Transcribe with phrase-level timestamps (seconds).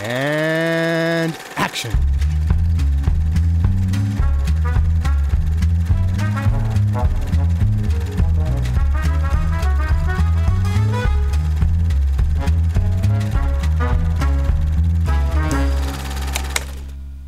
[0.00, 1.90] And action.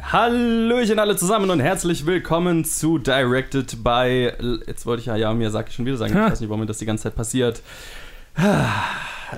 [0.00, 4.32] Hallöchen alle zusammen und herzlich willkommen zu Directed by.
[4.66, 6.60] Jetzt wollte ich ja, ja, mir sag ich schon wieder sagen, ich weiß nicht, warum
[6.60, 7.62] mir das die ganze Zeit passiert.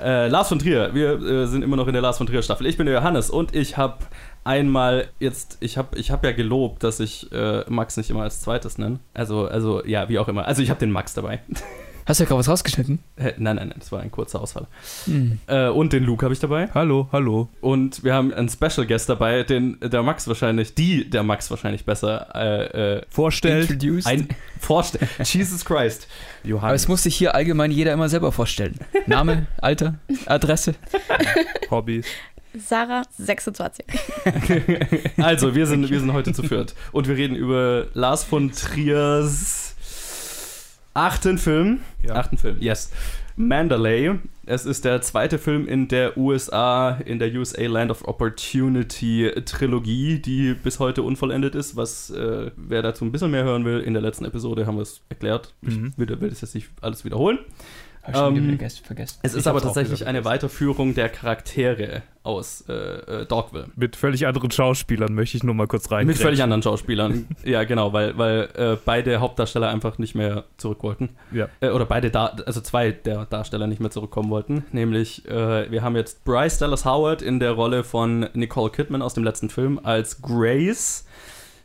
[0.01, 2.65] Äh, Lars von Trier, wir äh, sind immer noch in der Lars von Trier Staffel.
[2.67, 3.97] Ich bin der Johannes und ich habe
[4.43, 8.41] einmal jetzt, ich habe ich hab ja gelobt, dass ich äh, Max nicht immer als
[8.41, 8.99] zweites nenne.
[9.13, 10.45] Also, also ja, wie auch immer.
[10.45, 11.41] Also ich habe den Max dabei.
[12.05, 12.99] Hast du ja gerade was rausgeschnitten?
[13.15, 14.67] Äh, nein, nein, nein, das war ein kurzer Ausfall.
[15.05, 15.39] Mhm.
[15.47, 16.69] Äh, und den Luke habe ich dabei.
[16.73, 17.47] Hallo, hallo.
[17.61, 21.85] Und wir haben einen Special Guest dabei, den der Max wahrscheinlich, die der Max wahrscheinlich
[21.85, 23.69] besser äh, äh vorstellt.
[23.69, 24.07] Introduced.
[24.07, 24.27] Ein,
[24.59, 25.09] vorstellt.
[25.23, 26.07] Jesus Christ.
[26.43, 26.63] Johannes.
[26.63, 28.77] Aber es muss sich hier allgemein jeder immer selber vorstellen.
[29.07, 29.95] Name, Alter,
[30.25, 30.75] Adresse,
[31.71, 32.05] Hobbys.
[32.55, 33.85] Sarah, 26.
[35.17, 36.75] also, wir sind, wir sind heute zu viert.
[36.91, 39.72] Und wir reden über Lars von Triers
[40.93, 41.79] achten Film.
[42.05, 42.15] Ja.
[42.15, 42.91] Achten Film, yes.
[43.35, 44.19] Mandalay.
[44.45, 50.19] Es ist der zweite Film in der USA, in der USA Land of Opportunity Trilogie,
[50.19, 51.75] die bis heute unvollendet ist.
[51.75, 54.83] Was, äh, wer dazu ein bisschen mehr hören will, in der letzten Episode haben wir
[54.83, 55.53] es erklärt.
[55.61, 55.93] Mhm.
[55.93, 57.39] Ich will, will das jetzt nicht alles wiederholen.
[58.03, 59.19] Hab ich ähm, vergessen.
[59.23, 63.67] Es ist aber tatsächlich eine Weiterführung der Charaktere aus äh, äh, Dogville.
[63.77, 66.05] Mit völlig anderen Schauspielern möchte ich nur mal kurz rein.
[66.05, 67.27] Mit völlig anderen Schauspielern.
[67.45, 71.09] ja, genau, weil, weil äh, beide Hauptdarsteller einfach nicht mehr zurück wollten.
[71.31, 71.47] Ja.
[71.61, 74.65] Äh, oder beide, da also zwei der Darsteller nicht mehr zurückkommen wollten.
[74.73, 79.13] Nämlich, äh, wir haben jetzt Bryce Dallas Howard in der Rolle von Nicole Kidman aus
[79.13, 81.05] dem letzten Film als Grace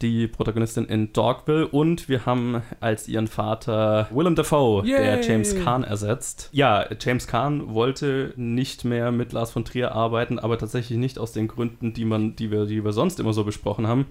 [0.03, 4.99] die Protagonistin in Dogville und wir haben als ihren Vater Willem Dafoe, Yay.
[4.99, 6.49] der James Kahn ersetzt.
[6.53, 11.33] Ja, James Kahn wollte nicht mehr mit Lars von Trier arbeiten, aber tatsächlich nicht aus
[11.33, 14.07] den Gründen, die man, die wir, die wir sonst immer so besprochen haben.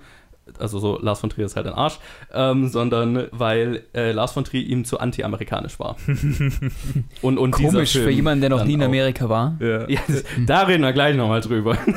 [0.60, 2.00] Also so Lars von Trier ist halt ein Arsch,
[2.34, 5.98] ähm, sondern weil äh, Lars von Trier ihm zu anti-amerikanisch war.
[7.22, 9.30] und, und Komisch für jemanden, der noch nie in Amerika auch.
[9.30, 9.58] war.
[9.60, 9.90] Ja.
[9.90, 10.00] ja
[10.46, 11.78] da reden wir gleich nochmal drüber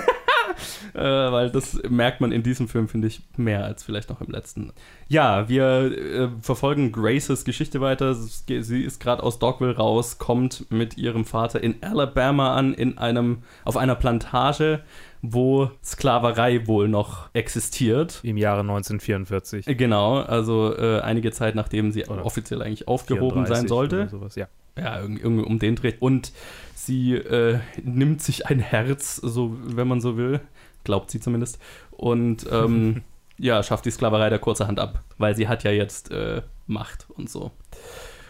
[0.94, 4.28] äh, weil das merkt man in diesem Film, finde ich, mehr als vielleicht noch im
[4.28, 4.72] letzten.
[5.08, 8.14] Ja, wir äh, verfolgen Graces Geschichte weiter.
[8.14, 13.42] Sie ist gerade aus Dogville raus, kommt mit ihrem Vater in Alabama an, in einem,
[13.64, 14.82] auf einer Plantage
[15.22, 18.20] wo Sklaverei wohl noch existiert.
[18.22, 19.66] Im Jahre 1944.
[19.76, 24.08] Genau, also äh, einige Zeit nachdem sie Oder offiziell eigentlich aufgehoben sein sollte.
[24.08, 24.48] Sowas, ja.
[24.78, 25.94] Ja, irgendwie um den Dreh.
[26.00, 26.32] Und
[26.74, 30.40] sie äh, nimmt sich ein Herz, so wenn man so will,
[30.84, 31.58] glaubt sie zumindest.
[31.90, 33.02] Und ähm,
[33.38, 37.28] ja, schafft die Sklaverei der kurzerhand ab, weil sie hat ja jetzt äh, Macht und
[37.28, 37.50] so.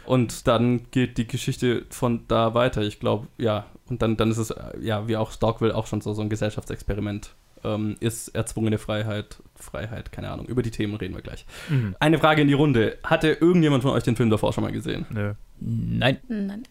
[0.07, 2.83] Und dann geht die Geschichte von da weiter.
[2.83, 6.01] Ich glaube, ja, und dann, dann ist es, äh, ja, wie auch Dogville auch schon
[6.01, 7.35] so, so ein Gesellschaftsexperiment.
[7.65, 10.47] Ähm, ist erzwungene Freiheit, Freiheit, keine Ahnung.
[10.47, 11.45] Über die Themen reden wir gleich.
[11.69, 11.95] Mhm.
[12.01, 12.99] Eine Frage in die Runde.
[13.03, 15.07] Hatte irgendjemand von euch den Film davor schon mal gesehen?
[15.11, 15.35] Nö.
[15.61, 16.19] Nein.
[16.29, 16.63] Nein.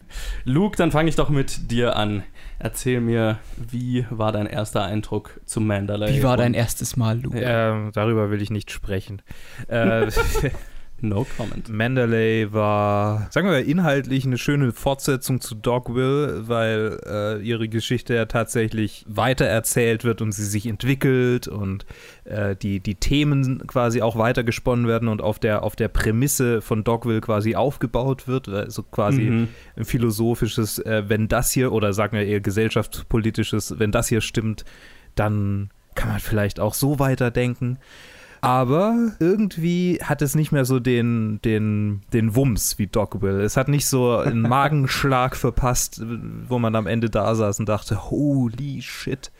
[0.44, 2.24] Luke, dann fange ich doch mit dir an.
[2.58, 6.16] Erzähl mir, wie war dein erster Eindruck zu Mandalay?
[6.16, 7.40] Wie war dein erstes Mal, Luke?
[7.40, 9.22] Äh, darüber will ich nicht sprechen.
[9.68, 10.10] Äh,
[11.02, 11.68] No comment.
[11.68, 18.14] Mandalay war, sagen wir mal, inhaltlich eine schöne Fortsetzung zu Dogville, weil äh, ihre Geschichte
[18.14, 21.86] ja tatsächlich weitererzählt wird und sie sich entwickelt und
[22.24, 26.84] äh, die, die Themen quasi auch weitergesponnen werden und auf der, auf der Prämisse von
[26.84, 28.48] Dogville quasi aufgebaut wird.
[28.48, 29.48] Also quasi mhm.
[29.76, 34.64] ein philosophisches, äh, wenn das hier, oder sagen wir eher gesellschaftspolitisches, wenn das hier stimmt,
[35.14, 37.78] dann kann man vielleicht auch so weiterdenken.
[38.40, 43.40] Aber irgendwie hat es nicht mehr so den, den, den Wumms wie Doc Will.
[43.40, 46.02] Es hat nicht so einen Magenschlag verpasst,
[46.48, 49.30] wo man am Ende da saß und dachte, holy shit,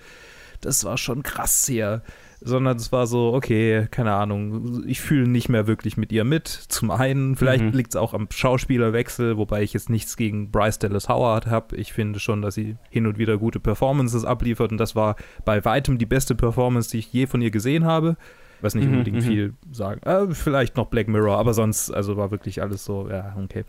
[0.61, 2.03] das war schon krass hier.
[2.43, 6.49] Sondern es war so, okay, keine Ahnung, ich fühle nicht mehr wirklich mit ihr mit.
[6.49, 7.73] Zum einen, vielleicht mhm.
[7.73, 11.77] liegt es auch am Schauspielerwechsel, wobei ich jetzt nichts gegen Bryce Dallas Howard habe.
[11.77, 15.63] Ich finde schon, dass sie hin und wieder gute Performances abliefert und das war bei
[15.67, 18.17] weitem die beste Performance, die ich je von ihr gesehen habe
[18.63, 20.01] was nicht mhm, unbedingt mhm, viel sagen.
[20.03, 23.65] Äh, vielleicht noch Black Mirror, aber sonst, also war wirklich alles so, ja, okay.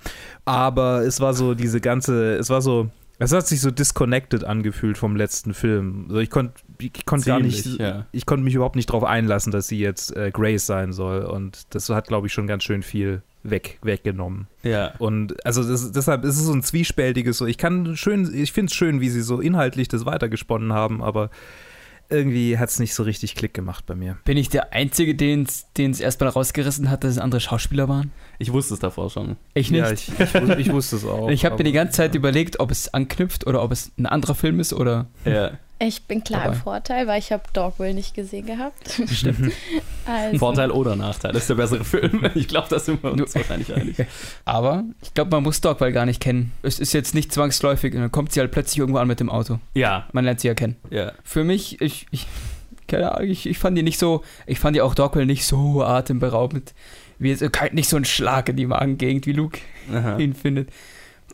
[0.45, 2.89] Aber es war so diese ganze, es war so,
[3.19, 6.05] es hat sich so disconnected angefühlt vom letzten Film.
[6.09, 8.07] Also ich konnte ich konnte gar nicht, ja.
[8.11, 11.21] ich konnte mich überhaupt nicht darauf einlassen, dass sie jetzt äh, Grace sein soll.
[11.25, 14.47] Und das hat, glaube ich, schon ganz schön viel weg, weggenommen.
[14.63, 14.93] Ja.
[14.97, 18.71] Und also das, deshalb ist es so ein zwiespältiges, so ich kann schön, ich finde
[18.71, 21.29] es schön, wie sie so inhaltlich das weitergesponnen haben, aber
[22.11, 24.17] irgendwie hat es nicht so richtig Klick gemacht bei mir.
[24.25, 28.11] Bin ich der Einzige, den es erstmal rausgerissen hat, dass es andere Schauspieler waren?
[28.39, 29.37] Ich wusste es davor schon.
[29.53, 29.79] Ich nicht.
[29.81, 31.29] Ja, ich, ich, ich wusste es auch.
[31.29, 34.35] Ich habe mir die ganze Zeit überlegt, ob es anknüpft oder ob es ein anderer
[34.35, 35.07] Film ist oder.
[35.25, 35.51] Ja.
[35.83, 36.55] Ich bin klar Dabei.
[36.55, 39.01] im Vorteil, weil ich habe Dogville nicht gesehen gehabt.
[39.11, 39.51] Stimmt.
[40.03, 42.23] Also, Vorteil oder Nachteil, das ist der bessere Film.
[42.35, 43.95] Ich glaube, da sind wir uns Du- wahrscheinlich einig.
[44.45, 46.51] Aber ich glaube, man muss Dogville gar nicht kennen.
[46.63, 49.29] Es ist jetzt nicht zwangsläufig und dann kommt sie halt plötzlich irgendwo an mit dem
[49.29, 49.59] Auto.
[49.75, 50.75] Ja, Man lernt sie ja kennen.
[50.89, 51.11] ja.
[51.23, 52.25] Für mich, ich, ich,
[52.87, 55.83] keine Ahnung, ich, ich fand die nicht so, ich fand die auch Dogville nicht so
[55.83, 56.73] atemberaubend,
[57.19, 59.59] wie jetzt, kein- nicht so ein Schlag in die Magengegend, wie Luke
[59.93, 60.17] Aha.
[60.17, 60.69] ihn findet.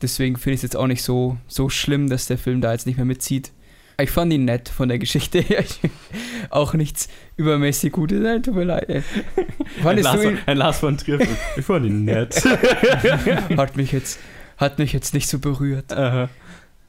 [0.01, 2.85] Deswegen finde ich es jetzt auch nicht so, so schlimm, dass der Film da jetzt
[2.85, 3.51] nicht mehr mitzieht.
[3.99, 5.63] Ich fand ihn nett von der Geschichte her.
[6.51, 8.19] auch nichts übermäßig Gutes.
[8.21, 8.89] Nein, tut mir leid.
[8.89, 8.97] ey.
[8.97, 9.43] Ein
[9.81, 10.37] Fandest Lars, ihn?
[10.45, 11.19] ein Lars von Trier.
[11.57, 12.35] Ich fand ihn nett.
[13.57, 14.19] Hat mich jetzt,
[14.57, 15.93] hat mich jetzt nicht so berührt.
[15.93, 16.29] Aha.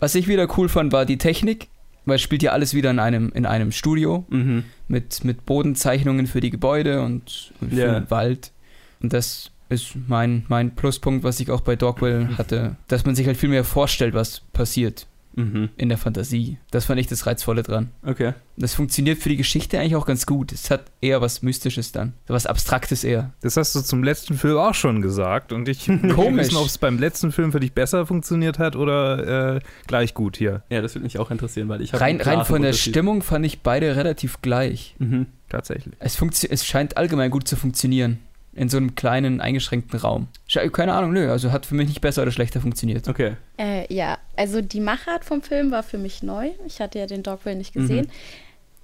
[0.00, 1.68] Was ich wieder cool fand, war die Technik,
[2.04, 4.64] weil es spielt ja alles wieder in einem, in einem Studio Mhm.
[4.86, 7.98] mit, mit Bodenzeichnungen für die Gebäude und, und für Ja.
[8.00, 8.52] den Wald.
[9.00, 13.26] Und das ist mein, mein Pluspunkt, was ich auch bei Dogville hatte, dass man sich
[13.26, 15.06] halt viel mehr vorstellt, was passiert
[15.38, 15.68] Mhm.
[15.76, 16.58] in der Fantasie.
[16.72, 17.90] Das fand ich das Reizvolle dran.
[18.04, 18.34] Okay.
[18.56, 20.50] Das funktioniert für die Geschichte eigentlich auch ganz gut.
[20.50, 22.12] Es hat eher was Mystisches dann.
[22.26, 23.30] Was Abstraktes eher.
[23.40, 25.52] Das hast du zum letzten Film auch schon gesagt.
[25.52, 26.46] Und ich Komisch.
[26.46, 30.36] wissen, ob es beim letzten Film für dich besser funktioniert hat oder äh, gleich gut
[30.36, 30.62] hier.
[30.70, 32.72] Ja, das würde mich auch interessieren, weil ich habe Rein, rein von der.
[32.72, 34.96] Stimmung fand ich beide relativ gleich.
[34.98, 35.26] Mhm.
[35.48, 35.94] Tatsächlich.
[36.00, 38.18] Es, es scheint allgemein gut zu funktionieren.
[38.54, 40.26] In so einem kleinen, eingeschränkten Raum.
[40.72, 41.30] Keine Ahnung, nö.
[41.30, 43.06] Also hat für mich nicht besser oder schlechter funktioniert.
[43.06, 43.36] Okay.
[43.56, 46.50] äh, ja, also die Machart vom Film war für mich neu.
[46.66, 48.06] Ich hatte ja den Dogville nicht gesehen.
[48.06, 48.12] Mhm.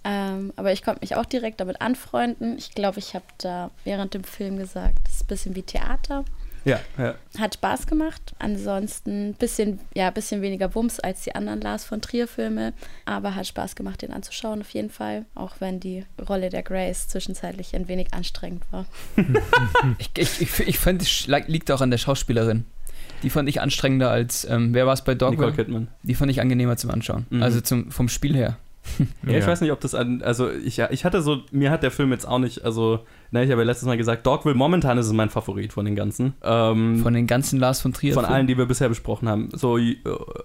[0.07, 2.59] Ähm, aber ich konnte mich auch direkt damit anfreunden.
[2.59, 6.25] Ich glaube, ich habe da während dem Film gesagt, es ist ein bisschen wie Theater.
[6.65, 7.15] Ja, ja.
[7.39, 8.35] Hat Spaß gemacht.
[8.39, 12.73] Ansonsten ein bisschen, ja, bisschen weniger Wumms als die anderen Lars von Trier-Filme.
[13.05, 15.25] Aber hat Spaß gemacht, den anzuschauen, auf jeden Fall.
[15.35, 18.87] Auch wenn die Rolle der Grace zwischenzeitlich ein wenig anstrengend war.
[19.99, 22.65] Ich, ich, ich, ich fand, es liegt auch an der Schauspielerin.
[23.25, 25.53] Die fand ich anstrengender als, ähm, wer war es bei Nicole Dogville?
[25.53, 25.89] Kidman.
[26.03, 27.27] Die fand ich angenehmer zum Anschauen.
[27.31, 27.43] Mhm.
[27.43, 28.59] Also zum, vom Spiel her.
[29.27, 31.83] Ja, ich weiß nicht, ob das an, also ich, ja, ich hatte so, mir hat
[31.83, 33.01] der Film jetzt auch nicht, also,
[33.31, 35.97] ne, ich habe ja letztes Mal gesagt, Dogville, momentan ist es mein Favorit von den
[35.97, 36.35] ganzen.
[36.43, 38.13] Ähm, Von den ganzen Lars von Trier.
[38.13, 39.49] von allen, die wir bisher besprochen haben.
[39.53, 39.97] So äh,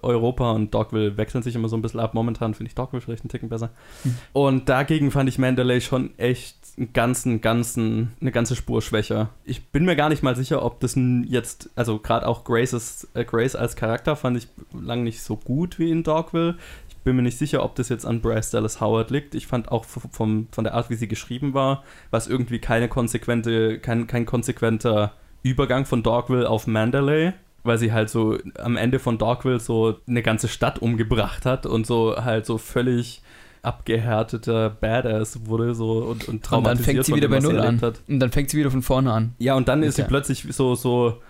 [0.01, 2.13] Europa und Dogville wechseln sich immer so ein bisschen ab.
[2.13, 3.71] Momentan finde ich Dogville vielleicht einen Ticken besser.
[4.03, 4.15] Hm.
[4.33, 9.29] Und dagegen fand ich Mandalay schon echt einen ganzen, ganzen, eine ganze Spur schwächer.
[9.43, 13.25] Ich bin mir gar nicht mal sicher, ob das jetzt, also gerade auch Grace's, äh,
[13.25, 16.57] Grace als Charakter fand ich lang nicht so gut wie in Dogville.
[16.87, 19.35] Ich bin mir nicht sicher, ob das jetzt an Bryce Dallas Howard liegt.
[19.35, 23.79] Ich fand auch vom, von der Art, wie sie geschrieben war, was irgendwie keine konsequente,
[23.79, 27.33] kein, kein konsequenter Übergang von Dogville auf Mandalay,
[27.63, 31.85] weil sie halt so am Ende von Dogville so eine ganze Stadt umgebracht hat und
[31.85, 33.21] so halt so völlig
[33.61, 37.59] abgehärteter Badass wurde so und, und Und dann traumatisiert fängt sie wieder bei sie Null
[37.59, 37.81] an.
[37.81, 38.01] Hat.
[38.07, 39.35] Und dann fängt sie wieder von vorne an.
[39.37, 40.09] Ja, und dann ist sie Okay.
[40.09, 41.21] plötzlich so, so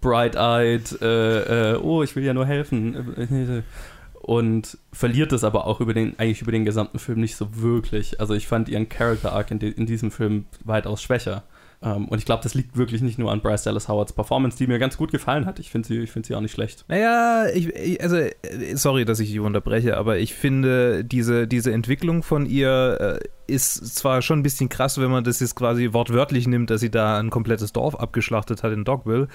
[0.00, 3.64] bright-eyed, äh, äh, oh, ich will ja nur helfen.
[4.20, 8.18] Und verliert es aber auch über den, eigentlich über den gesamten Film nicht so wirklich.
[8.20, 11.44] Also ich fand ihren Character-Arc in, in diesem Film weitaus schwächer.
[11.86, 14.66] Ähm, und ich glaube, das liegt wirklich nicht nur an Bryce Dallas Howards Performance, die
[14.66, 15.60] mir ganz gut gefallen hat.
[15.60, 16.84] Ich finde sie, find sie auch nicht schlecht.
[16.88, 18.32] Naja, ich, also, äh,
[18.74, 23.96] sorry, dass ich die unterbreche, aber ich finde, diese, diese Entwicklung von ihr äh, ist
[23.96, 27.18] zwar schon ein bisschen krass, wenn man das jetzt quasi wortwörtlich nimmt, dass sie da
[27.18, 29.28] ein komplettes Dorf abgeschlachtet hat in Dogville,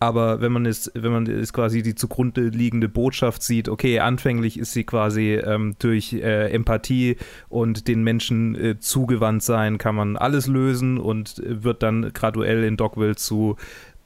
[0.00, 4.58] aber wenn man es, wenn man es quasi die zugrunde liegende Botschaft sieht, okay, anfänglich
[4.58, 7.16] ist sie quasi ähm, durch äh, Empathie
[7.48, 12.76] und den Menschen äh, zugewandt sein, kann man alles lösen und wird dann graduell in
[12.76, 13.56] Dogville zu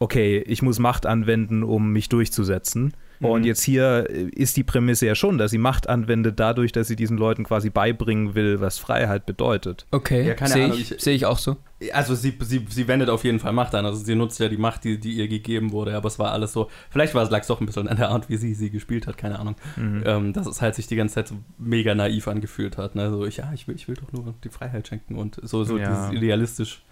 [0.00, 2.95] okay, ich muss Macht anwenden, um mich durchzusetzen.
[3.21, 3.47] Und Mhm.
[3.47, 6.97] jetzt hier äh, ist die Prämisse ja schon, dass sie Macht anwendet dadurch, dass sie
[6.97, 9.85] diesen Leuten quasi beibringen will, was Freiheit bedeutet.
[9.91, 11.57] Okay, Ja, keine sehe Ahnung, ich, ich- seh ich auch so.
[11.93, 13.85] Also sie, sie, sie wendet auf jeden Fall Macht an.
[13.87, 15.95] Also sie nutzt ja die Macht, die, die ihr gegeben wurde.
[15.97, 16.69] Aber es war alles so.
[16.91, 19.07] Vielleicht war es lag es doch ein bisschen an der Art, wie sie sie gespielt
[19.07, 19.17] hat.
[19.19, 19.57] Keine Ahnung.
[19.77, 20.03] Mhm.
[20.05, 22.95] Ähm, dass es halt sich die ganze Zeit so mega naiv angefühlt hat.
[22.97, 23.11] Ne?
[23.11, 25.79] So, ich, ja, ich will, ich will doch nur die Freiheit schenken und so, so
[25.79, 25.89] Ja.
[25.89, 26.83] dieses idealistisch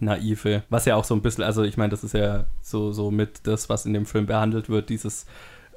[0.00, 0.62] naive.
[0.68, 3.46] Was ja auch so ein bisschen, also ich meine, das ist ja so, so mit
[3.46, 5.26] das, was in dem Film behandelt wird, dieses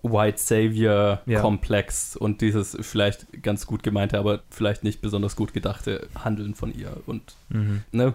[0.04, 1.42] White Savior Ja.
[1.42, 6.74] Komplex und dieses vielleicht ganz gut gemeinte, aber vielleicht nicht besonders gut gedachte Handeln von
[6.74, 7.84] ihr und Mhm.
[7.92, 8.14] ne?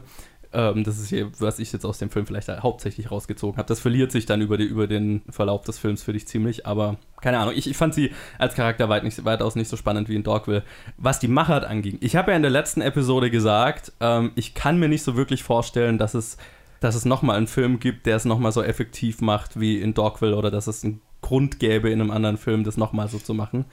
[0.54, 3.66] Ähm, das ist hier, was ich jetzt aus dem Film vielleicht hauptsächlich rausgezogen habe.
[3.66, 6.98] Das verliert sich dann über, die, über den Verlauf des Films für dich ziemlich, aber
[7.22, 7.54] keine Ahnung.
[7.56, 10.62] Ich, ich fand sie als Charakter weit nicht, weitaus nicht so spannend wie in Dogville.
[10.98, 14.78] Was die Machart anging, ich habe ja in der letzten Episode gesagt, ähm, ich kann
[14.78, 16.36] mir nicht so wirklich vorstellen, dass es,
[16.80, 20.36] dass es nochmal einen Film gibt, der es nochmal so effektiv macht wie in Dogville
[20.36, 23.64] oder dass es einen Grund gäbe, in einem anderen Film das nochmal so zu machen.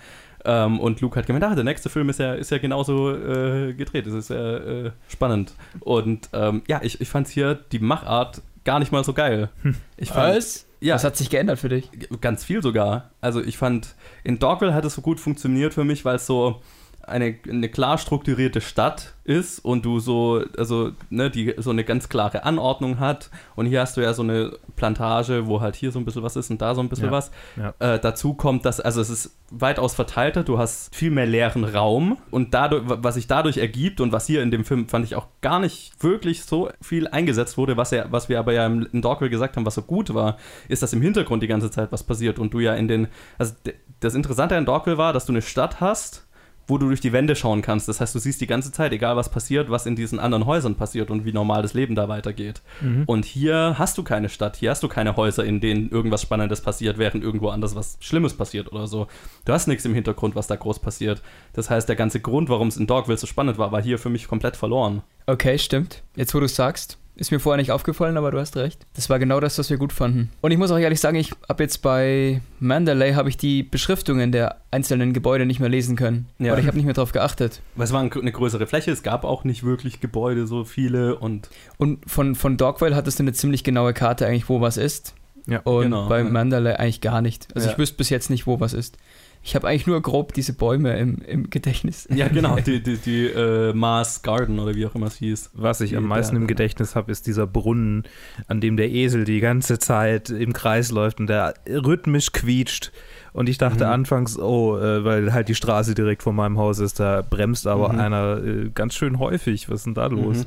[0.45, 3.73] Ähm, und Luke hat gemeint, ah, der nächste Film ist ja, ist ja genauso äh,
[3.73, 4.05] gedreht.
[4.07, 5.53] Das ist ja äh, spannend.
[5.81, 9.49] Und ähm, ja, ich, ich fand hier die Machart gar nicht mal so geil.
[9.97, 10.65] Ich fand, Was?
[10.79, 11.89] Ja, Was hat sich geändert für dich?
[12.21, 13.09] ganz viel sogar.
[13.19, 16.61] Also ich fand, in Dogville hat es so gut funktioniert für mich, weil es so,
[17.09, 22.09] eine, eine klar strukturierte Stadt ist und du so, also, ne, die so eine ganz
[22.09, 23.29] klare Anordnung hat.
[23.55, 26.35] Und hier hast du ja so eine Plantage, wo halt hier so ein bisschen was
[26.35, 27.31] ist und da so ein bisschen Ja, was.
[27.55, 27.73] ja.
[27.79, 32.17] Äh, dazu kommt, dass, also es ist weitaus verteilter, du hast viel mehr leeren Raum
[32.31, 35.27] und dadurch, was sich dadurch ergibt und was hier in dem Film fand ich auch
[35.41, 39.01] gar nicht wirklich so viel eingesetzt wurde, was, er, was wir aber ja im, in
[39.01, 40.37] Dogville gesagt haben, was so gut war,
[40.67, 43.53] ist, dass im Hintergrund die ganze Zeit was passiert und du ja in den, also
[43.99, 46.25] das Interessante an Dogville war, dass du eine Stadt hast,
[46.69, 47.87] wo du durch die Wände schauen kannst.
[47.87, 50.75] Das heißt, du siehst die ganze Zeit, egal was passiert, was in diesen anderen Häusern
[50.75, 52.61] passiert und wie normal das Leben da weitergeht.
[53.05, 56.61] Und hier hast du keine Stadt, hier hast du keine Häuser, in denen irgendwas Spannendes
[56.61, 59.07] passiert, während irgendwo anders was Schlimmes passiert oder so.
[59.45, 61.21] Du hast nichts im Hintergrund, was da groß passiert.
[61.53, 64.09] Das heißt, der ganze Grund, warum es in Dogville so spannend war, war hier für
[64.09, 65.01] mich komplett verloren.
[65.25, 66.03] Okay, stimmt.
[66.15, 68.85] Jetzt, wo du sagst, ist mir vorher nicht aufgefallen, aber du hast recht.
[68.95, 70.29] Das war genau das, was wir gut fanden.
[70.41, 74.31] Und ich muss auch ehrlich sagen, ich habe jetzt bei Mandalay habe ich die Beschriftungen
[74.31, 76.27] der einzelnen Gebäude nicht mehr lesen können.
[76.39, 76.53] Ja.
[76.53, 77.61] Oder ich habe nicht mehr drauf geachtet.
[77.75, 81.15] Weil es war ein- eine größere Fläche, es gab auch nicht wirklich Gebäude, so viele
[81.17, 85.13] und Und von, von Dogville hattest du eine ziemlich genaue Karte eigentlich, wo was ist.
[85.47, 86.23] Ja, Und genau, bei.
[86.23, 87.47] Mandalay eigentlich gar nicht.
[87.55, 87.73] Also Ja.
[87.73, 88.97] ich wüsste bis jetzt nicht, wo was ist.
[89.41, 92.07] Ich habe eigentlich nur grob diese Bäume im, im Gedächtnis.
[92.13, 95.51] ja genau, die, die, die äh, Mars Garden oder wie auch immer es hieß.
[95.53, 98.03] Was ich Die- am meisten der- im Gedächtnis habe, ist dieser Brunnen,
[98.47, 102.91] an dem der Esel die ganze Zeit im Kreis läuft und der rhythmisch quietscht.
[103.31, 103.91] Und ich dachte Mhm.
[103.91, 107.93] anfangs, oh, äh, weil halt die Straße direkt vor meinem Haus ist, da bremst aber
[107.93, 107.99] Mhm.
[107.99, 109.69] einer äh, ganz schön häufig.
[109.69, 110.39] Was ist denn da los?
[110.39, 110.45] Mhm.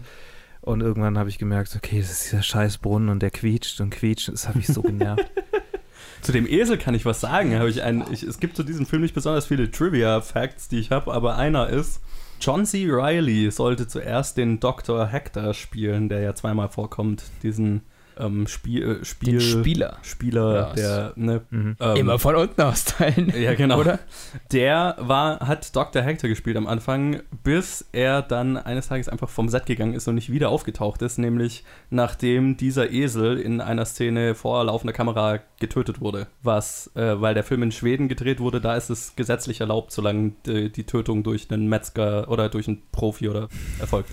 [0.61, 3.91] Und irgendwann habe ich gemerkt, okay, das ist dieser scheiß Brunnen und der quietscht und
[3.91, 4.29] quietscht.
[4.29, 5.25] Das habe ich so genervt.
[6.23, 7.61] Zu dem Esel kann ich was sagen.
[7.67, 11.13] Ich ein, ich, es gibt zu diesem Film nicht besonders viele Trivia-Facts, die ich habe,
[11.13, 12.01] aber einer ist,
[12.41, 12.87] John C.
[12.89, 15.07] Reilly sollte zuerst den Dr.
[15.07, 17.83] Hector spielen, der ja zweimal vorkommt, diesen
[18.19, 19.99] ähm, Spiel, äh, Spiel, Spieler.
[20.03, 21.77] Spieler, Ja, der, ne, Mhm.
[21.81, 23.33] ähm, Immer von unten austeilen.
[23.37, 23.79] Ja, genau.
[23.81, 23.99] Oder?
[24.53, 26.03] Der war, hat Dr.
[26.03, 30.15] Hector gespielt am Anfang, bis er dann eines Tages einfach vom Set gegangen ist und
[30.15, 36.01] nicht wieder aufgetaucht ist, nämlich nachdem dieser Esel in einer Szene vor laufender Kamera getötet
[36.01, 36.27] wurde.
[36.43, 40.33] Was, äh, weil der Film in Schweden gedreht wurde, da ist es gesetzlich erlaubt, solange
[40.47, 43.49] die, die Tötung durch einen Metzger oder durch einen Profi oder
[43.81, 44.11] erfolgt.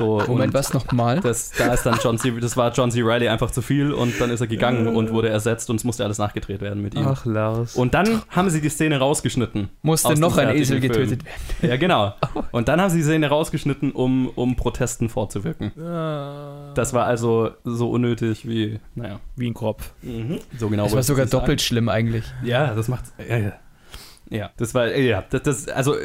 [0.00, 1.20] So, Moment, und was nochmal?
[1.20, 2.32] das, da ist dann John C.
[2.40, 3.02] Das war John C.
[3.02, 6.04] Reilly einfach zu viel und dann ist er gegangen und wurde ersetzt und es musste
[6.04, 7.06] alles nachgedreht werden mit ihm.
[7.06, 7.76] Ach, Lars.
[7.76, 9.68] Und dann haben sie die Szene rausgeschnitten.
[9.82, 10.92] Musste noch ein Esel Film.
[10.92, 11.70] getötet werden.
[11.70, 12.14] Ja, genau.
[12.52, 15.72] Und dann haben sie die Szene rausgeschnitten, um, um Protesten vorzuwirken.
[15.78, 16.72] Ah.
[16.74, 19.20] Das war also so unnötig wie, naja.
[19.36, 19.92] wie ein Kropf.
[20.58, 21.42] So genau Das war sogar nicht sagen.
[21.42, 22.24] doppelt schlimm eigentlich.
[22.42, 23.04] Ja, das macht.
[23.28, 23.52] Ja, ja.
[24.30, 24.96] Ja, das war.
[24.96, 25.96] Ja, das, das also.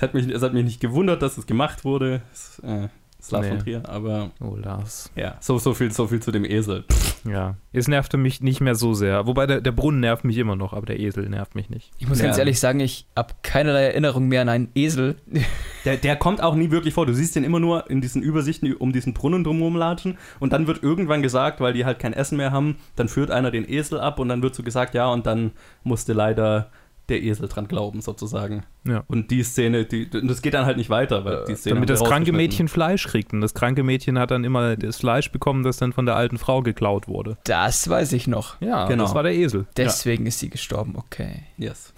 [0.00, 2.22] Es hat, mich, es hat mich nicht gewundert, dass es gemacht wurde.
[2.32, 2.88] Es, äh,
[3.18, 3.48] es lag Nee.
[3.50, 5.10] von Trier, aber Oh, Lars.
[5.14, 6.84] ja, so, so, viel, so viel zu dem Esel.
[7.30, 7.56] Ja.
[7.74, 9.26] Es nervte mich nicht mehr so sehr.
[9.26, 11.90] Wobei der, der Brunnen nervt mich immer noch, aber der Esel nervt mich nicht.
[11.98, 12.24] Ich muss Ja.
[12.24, 15.16] ganz ehrlich sagen, ich habe keinerlei Erinnerung mehr an einen Esel.
[15.86, 17.06] Der, der kommt auch nie wirklich vor.
[17.06, 20.66] Du siehst den immer nur in diesen Übersichten um diesen Brunnen drumherum latschen und dann
[20.66, 23.98] wird irgendwann gesagt, weil die halt kein Essen mehr haben, dann führt einer den Esel
[23.98, 25.52] ab und dann wird so gesagt, ja, und dann
[25.82, 26.70] musste leider
[27.10, 28.62] der Esel dran glauben, sozusagen.
[28.86, 29.04] Ja.
[29.08, 31.74] Und die Szene, die, das geht dann halt nicht weiter, weil die Szene.
[31.74, 32.32] Damit das kranke.
[32.32, 33.32] Mädchen Fleisch kriegt.
[33.32, 36.38] Und das kranke Mädchen hat dann immer das Fleisch bekommen, das dann von der alten
[36.38, 37.36] Frau geklaut wurde.
[37.44, 38.60] Das weiß ich noch.
[38.60, 39.04] Ja, Genau.
[39.04, 39.66] das war der Esel.
[39.76, 41.42] Deswegen ist sie gestorben, okay.
[41.58, 41.92] Yes.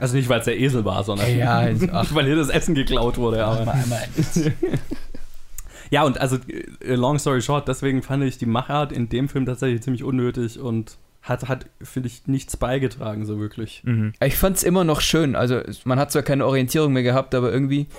[0.00, 3.16] Also nicht, weil es der Esel war, sondern Ja, also, weil ihr das Essen geklaut
[3.18, 3.44] wurde.
[3.44, 3.72] Aber.
[3.72, 4.02] einmal.
[5.90, 6.36] Ja, und also,
[6.80, 10.58] äh, long story short, deswegen fand ich die Machart in dem Film tatsächlich ziemlich unnötig
[10.58, 13.82] und hat, hat finde ich, nichts beigetragen, so wirklich.
[13.84, 14.12] Mhm.
[14.22, 15.34] Ich fand es immer noch schön.
[15.34, 17.88] Also man hat zwar keine Orientierung mehr gehabt, aber irgendwie.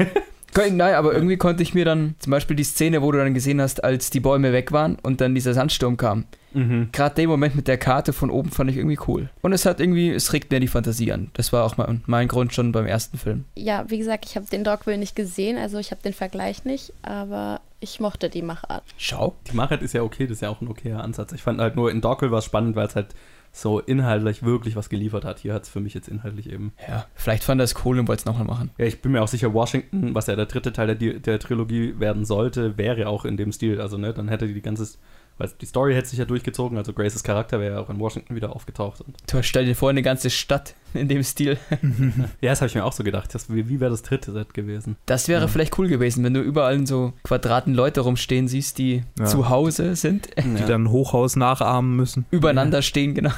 [0.56, 3.60] Nein, aber irgendwie konnte ich mir dann zum Beispiel die Szene, wo du dann gesehen
[3.60, 6.24] hast, als die Bäume weg waren und dann dieser Sandsturm kam.
[6.54, 6.90] Mhm.
[6.94, 9.30] Gerade den Moment mit der Karte von oben fand ich irgendwie cool.
[9.42, 11.30] Und es hat irgendwie, es regt mir die Fantasie an.
[11.34, 13.44] Das war auch mein, mein Grund schon beim ersten Film.
[13.56, 16.94] Ja, wie gesagt, ich habe den Dogville nicht gesehen, also ich habe den Vergleich nicht,
[17.02, 18.84] aber ich mochte die Machart.
[18.98, 19.36] Schau.
[19.50, 21.32] Die Machart ist ja okay, das ist ja auch ein okayer Ansatz.
[21.34, 23.14] Ich fand halt nur in Dogville war es spannend, weil es halt
[23.56, 25.40] so inhaltlich wirklich was geliefert hat.
[25.40, 26.74] Hier hat es für mich jetzt inhaltlich eben.
[26.88, 28.72] Ja, vielleicht fand er es cool und wollte es nochmal machen.
[28.78, 31.98] Ja, ich bin mir auch sicher, Washington, was ja der dritte Teil der, der Trilogie
[31.98, 33.80] werden sollte, wäre auch in dem Stil.
[33.80, 34.98] Also, ne, dann hätte die ganze,
[35.38, 38.36] weil die Story hätte sich ja durchgezogen, also Graces Charakter wäre ja auch in Washington
[38.36, 39.02] wieder aufgetaucht.
[39.02, 41.58] Und Du stell dir vor, eine ganze Stadt in dem Stil.
[42.42, 43.34] ja, das habe ich mir auch so gedacht.
[43.36, 44.96] Das, wie wie wäre das dritte Set gewesen?
[45.06, 45.48] Das wäre Ja.
[45.48, 49.26] vielleicht cool gewesen, wenn du überall in so Quadraten Leute rumstehen siehst, die Ja.
[49.26, 52.26] zu Hause sind, Die dann ein Hochhaus nachahmen müssen.
[52.32, 53.32] übereinander stehen, genau.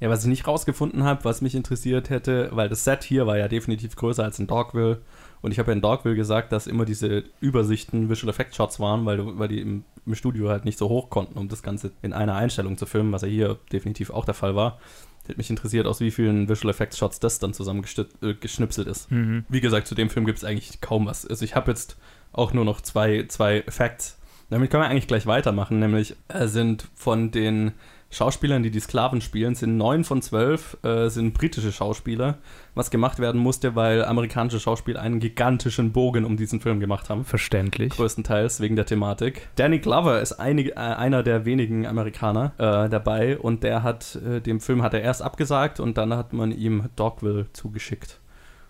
[0.00, 3.36] Ja, was ich nicht rausgefunden habe, was mich interessiert hätte, weil das Set hier war
[3.36, 5.00] ja definitiv größer als in Dogville
[5.42, 9.04] Und ich habe ja in Dogville gesagt, dass immer diese Übersichten Visual Effect Shots waren,
[9.06, 12.12] weil, weil die im, im Studio halt nicht so hoch konnten, um das Ganze in
[12.12, 14.78] einer Einstellung zu filmen, was ja hier definitiv auch der Fall war.
[15.26, 19.10] Hätte mich interessiert, aus wie vielen Visual Effects Shots das dann zusammengeschnipselt ist.
[19.10, 19.44] Mhm.
[19.48, 21.26] Wie gesagt, zu dem Film gibt es eigentlich kaum was.
[21.26, 21.96] Also ich habe jetzt
[22.32, 24.18] auch nur noch zwei, zwei Facts.
[24.50, 27.72] Damit können wir eigentlich gleich weitermachen, nämlich äh, sind von den
[28.10, 32.38] Schauspielern, die die Sklaven spielen, sind neun von zwölf äh, sind britische Schauspieler,
[32.74, 37.24] was gemacht werden musste, weil amerikanische Schauspieler einen gigantischen Bogen um diesen Film gemacht haben.
[37.24, 37.90] Verständlich.
[37.90, 39.48] Größtenteils wegen der Thematik.
[39.56, 44.40] Danny Glover ist einig, äh, einer der wenigen Amerikaner äh, dabei und der hat, äh,
[44.40, 48.20] dem Film hat er erst abgesagt und dann hat man ihm Dogville zugeschickt.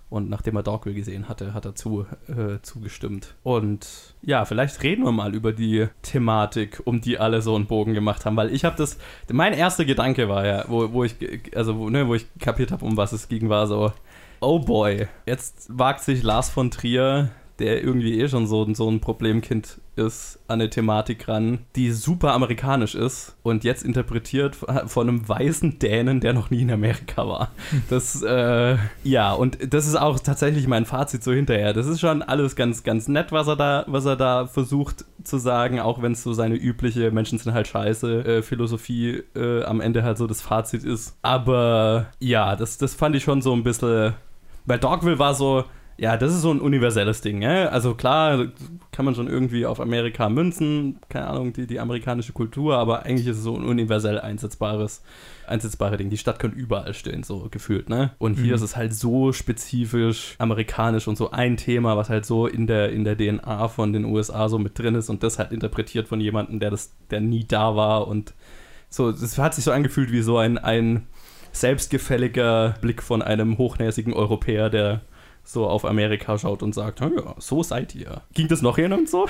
[0.08, 3.34] Und nachdem er Dogville gesehen hatte, hat er zu, äh, zugestimmt.
[3.42, 7.92] Und ja, vielleicht reden wir mal über die Thematik, um die alle so einen Bogen
[7.92, 8.98] gemacht haben, weil ich habe das,
[9.32, 11.16] mein erster Gedanke war ja, wo, wo ich,
[11.56, 13.92] also wo, ne, wo ich kapiert habe, um was es ging, war so,
[14.40, 19.00] oh boy, jetzt wagt sich Lars von Trier der irgendwie eh schon so, so ein
[19.00, 25.26] Problemkind ist, an eine Thematik ran, die super amerikanisch ist und jetzt interpretiert von einem
[25.26, 27.52] weißen Dänen, der noch nie in Amerika war.
[27.88, 31.72] Das, äh, ja, und das ist auch tatsächlich mein Fazit so hinterher.
[31.72, 35.38] Das ist schon alles ganz, ganz nett, was er da, was er da versucht zu
[35.38, 39.80] sagen, auch wenn es so seine übliche Menschen sind halt scheiße äh, Philosophie äh, am
[39.80, 41.16] Ende halt so das Fazit ist.
[41.22, 44.14] Aber ja, das, das fand ich schon so ein bisschen,
[44.64, 45.64] weil Dogville war so,
[45.98, 47.40] ja, das ist so ein universelles Ding.
[47.42, 47.68] Ja?
[47.68, 48.48] Also klar,
[48.92, 53.26] kann man schon irgendwie auf Amerika münzen, keine Ahnung, die, die amerikanische Kultur, aber eigentlich
[53.26, 55.02] ist es so ein universell einsetzbares,
[55.46, 56.10] einsetzbare Ding.
[56.10, 57.88] Die Stadt könnte überall stehen, so gefühlt.
[57.88, 58.10] Ne?
[58.18, 58.54] Und hier Mhm.
[58.54, 62.90] ist es halt so spezifisch amerikanisch und so ein Thema, was halt so in der,
[62.92, 66.20] in der DNA von den USA so mit drin ist und das halt interpretiert von
[66.20, 68.34] jemandem, der das, der nie da war und
[68.88, 71.06] so, das hat sich so angefühlt wie so ein, ein
[71.52, 75.02] selbstgefälliger Blick von einem hochnäsigen Europäer, der
[75.46, 78.22] so auf Amerika schaut und sagt, "Ja, so seid ihr.
[78.34, 79.26] Ging das noch jemand so?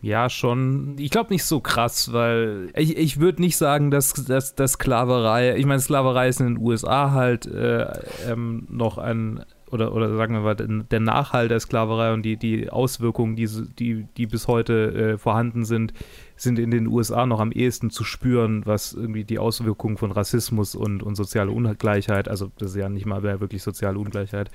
[0.00, 0.96] Ja, schon.
[0.98, 5.56] Ich glaube nicht so krass, weil ich, ich würde nicht sagen, dass, dass, dass Sklaverei,
[5.56, 7.86] ich meine, Sklaverei ist in den USA halt äh,
[8.28, 12.70] ähm, noch ein, oder, oder sagen wir mal, der Nachhall der Sklaverei und die, die
[12.70, 13.48] Auswirkungen, die,
[13.78, 15.92] die, die bis heute äh, vorhanden sind,
[16.38, 20.74] sind in den USA noch am ehesten zu spüren, was irgendwie die Auswirkungen von Rassismus
[20.74, 24.50] und, und soziale Ungleichheit, also das ist ja nicht mal mehr wirklich soziale Ungleichheit,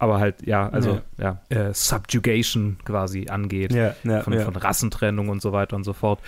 [0.00, 5.42] aber halt, ja, also ja, äh, Subjugation quasi angeht Ja, ja, von, von Rassentrennung und
[5.42, 6.20] so weiter und so fort.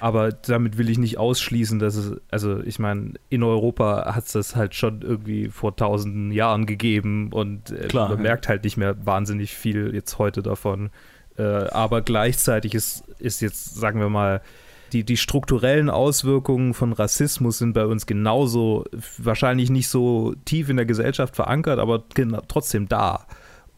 [0.00, 4.32] Aber damit will ich nicht ausschließen, dass es, also ich meine, in Europa hat es
[4.32, 8.22] das halt schon irgendwie vor tausenden Jahren gegeben und äh, Klar, man ja.
[8.24, 10.90] merkt halt nicht mehr wahnsinnig viel jetzt heute davon.
[11.38, 14.40] Äh, aber gleichzeitig ist, ist jetzt, sagen wir mal,
[14.92, 18.84] die, die strukturellen Auswirkungen von Rassismus sind bei uns genauso,
[19.18, 22.02] wahrscheinlich nicht so tief in der Gesellschaft verankert, aber
[22.48, 23.26] trotzdem da.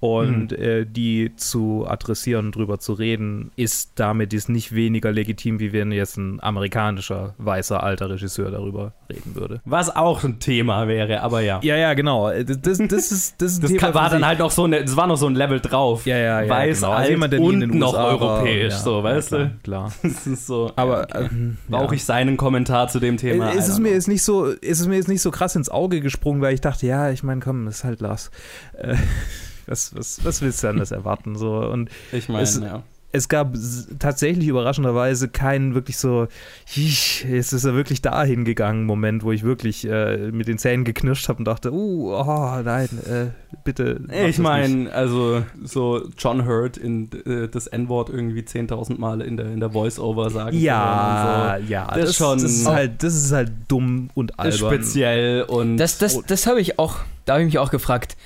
[0.02, 5.60] Und äh, die zu adressieren und drüber zu reden, ist damit ist nicht weniger legitim,
[5.60, 9.60] wie wenn jetzt ein amerikanischer weißer alter Regisseur darüber reden würde.
[9.64, 11.60] Was auch ein Thema wäre, aber ja.
[11.62, 12.30] Ja, ja, genau.
[12.30, 15.06] Das, das, ist das, ist Das Thema war dann halt noch so, eine, das war
[15.06, 16.06] noch so ein Level drauf.
[16.06, 16.92] ja, ja, ja, Weiß, genau.
[16.92, 19.50] Also alt jemand, und noch USA war, europäisch, ja, so, weißt ja, du?
[19.62, 19.92] klar, Klar.
[20.02, 20.72] Das ist so.
[20.76, 21.28] Aber okay.
[21.30, 23.50] ähm, brauche ich seinen Kommentar zu dem Thema?
[23.50, 26.00] Ist es mir jetzt nicht so, ist es mir jetzt nicht so krass ins Auge
[26.00, 28.30] gesprungen, weil ich dachte, ja, ich meine, komm, das ist halt Lars.
[28.74, 28.96] Äh,
[29.66, 31.36] was, was, was willst du anders erwarten?
[31.36, 32.82] So und Ich meine, es- ja.
[33.14, 33.54] es gab
[33.98, 36.28] tatsächlich überraschenderweise keinen wirklich so,
[36.64, 40.84] "Hisch, jetzt ist er wirklich dahin gegangen Moment, wo ich wirklich äh, mit den Zähnen
[40.84, 43.26] geknirscht habe und dachte, uh, oh nein, äh,
[43.64, 44.00] bitte.
[44.00, 48.98] mach das Ich nicht." meine, also so John Hurt in äh, das N-Wort irgendwie 10.000
[48.98, 50.58] Mal in der, in der Voice-Over sagen.
[50.58, 54.38] ja, hören ja, Das ist schon- das ist halt, das ist halt dumm und so.
[54.38, 54.52] albern.
[54.54, 56.96] Ist speziell und Das, das, das habe ich auch,
[57.26, 58.16] da habe ich mich auch gefragt,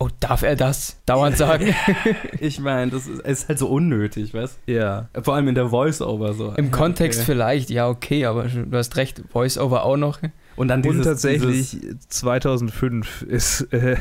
[0.00, 1.72] oh, darf er das dauernd sagen?
[2.40, 5.08] ich meine, das ist, ist halt so unnötig, weißt Ja.
[5.22, 6.52] Vor allem in der Voice-Over so.
[6.56, 7.26] Im Kontext Okay.
[7.26, 10.18] vielleicht, ja, okay, aber du hast recht, Voice-Over auch noch.
[10.56, 13.96] Und dann dieses, und tatsächlich Dieses, 2005 ist, äh,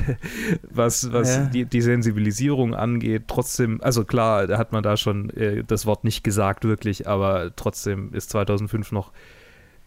[0.70, 1.46] was, was Ja.
[1.46, 6.04] die, die Sensibilisierung angeht, trotzdem, also klar, da hat man da schon äh, das Wort
[6.04, 9.12] nicht gesagt wirklich, aber trotzdem ist 2005 noch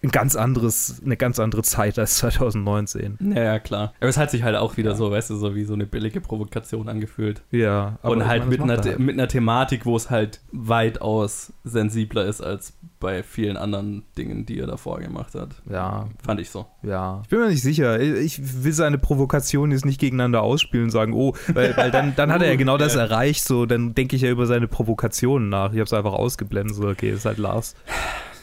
[0.03, 3.19] ein ganz anderes, eine ganz andere Zeit als 2019.
[3.35, 3.93] ja, ja, klar.
[4.01, 4.97] Aber es hat sich halt auch wieder Ja.
[4.97, 7.43] so, weißt du, so wie so eine billige Provokation angefühlt.
[7.51, 8.99] Ja, aber und halt meine, mit, einer, er halt.
[8.99, 14.59] mit einer Thematik, wo es halt weitaus sensibler ist als bei vielen anderen Dingen, die
[14.61, 15.51] er davor gemacht hat.
[15.71, 16.67] Ja, Fand ich so.
[16.83, 17.21] ja.
[17.25, 17.99] Ich bin mir nicht sicher.
[18.01, 22.33] Ich will seine Provokation jetzt nicht gegeneinander ausspielen und sagen, oh, weil, weil dann, dann
[22.33, 23.03] hat er ja genau das Ja.
[23.03, 25.71] erreicht, so, dann denke ich ja über seine Provokationen nach.
[25.73, 27.75] Ich habe es einfach ausgeblendet, so, okay, ist halt Lars.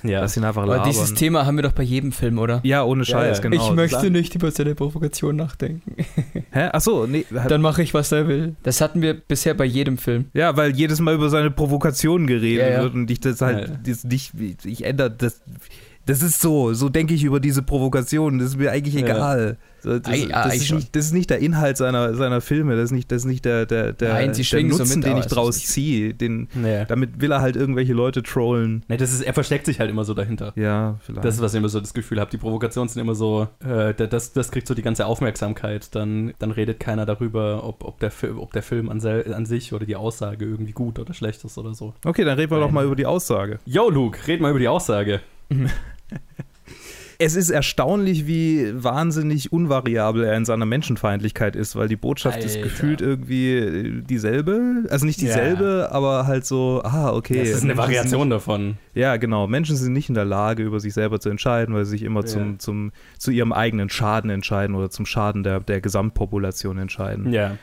[0.03, 0.21] Ja.
[0.21, 0.89] Lass ihn einfach Aber labern.
[0.89, 2.61] dieses Thema haben wir doch bei jedem Film, oder?
[2.63, 3.43] Ja, ohne Scheiß, ja.
[3.49, 3.63] genau.
[3.69, 4.11] ich möchte sagen.
[4.13, 5.95] nicht über seine Provokation nachdenken.
[6.51, 6.69] Hä?
[6.71, 7.25] Achso, nee.
[7.47, 8.55] Dann mache ich, was er will.
[8.63, 10.25] Das hatten wir bisher bei jedem Film.
[10.33, 12.81] Ja, weil jedes Mal über seine Provokationen geredet Ja, ja.
[12.83, 13.75] wird und ich das halt Ja.
[13.85, 14.33] das nicht,
[14.63, 15.41] ich ändere das.
[16.09, 18.39] Das ist so, so denke ich über diese Provokationen.
[18.39, 19.01] Das ist mir eigentlich Ja.
[19.01, 19.57] egal.
[19.81, 22.75] So, das, ja, das, eigentlich ist nicht, das ist nicht der Inhalt seiner, seiner Filme.
[22.75, 25.07] Das ist nicht, das ist nicht der, der, der, Nein, der schwingen so Nutzen, mit,
[25.07, 26.15] den ich draus ziehe.
[26.19, 26.85] Nee.
[26.87, 28.83] damit will er halt irgendwelche Leute trollen.
[28.87, 30.51] Nee, das ist, er versteckt sich halt immer so dahinter.
[30.55, 31.23] Ja, vielleicht.
[31.23, 32.31] Das ist, was ich immer so das Gefühl habe.
[32.31, 35.93] Die Provokationen sind immer so, äh, das, das kriegt so die ganze Aufmerksamkeit.
[35.93, 39.85] Dann, dann redet keiner darüber, ob, ob, der, ob der Film an, an sich oder
[39.85, 41.93] die Aussage irgendwie gut oder schlecht ist oder so.
[42.03, 43.59] okay, dann reden wir doch mal über die Aussage.
[43.65, 45.21] Yo, Luke, red mal über die Aussage.
[47.21, 52.55] Es ist erstaunlich, wie wahnsinnig unvariabel er in seiner Menschenfeindlichkeit ist, weil die Botschaft ist
[52.55, 52.61] Alter.
[52.69, 54.85] gefühlt irgendwie äh, dieselbe.
[54.89, 55.27] Also nicht Ja.
[55.27, 57.39] dieselbe, aber halt so, ah, okay.
[57.39, 58.61] das ist eine Menschen Variation davon.
[58.61, 59.47] Sind, ja, genau.
[59.47, 62.21] Menschen sind nicht in der Lage, über sich selber zu entscheiden, weil sie sich immer
[62.21, 62.25] Ja.
[62.27, 67.33] zum, zum, zu ihrem eigenen Schaden entscheiden oder zum Schaden der, der Gesamtpopulation entscheiden.
[67.33, 67.57] Ja.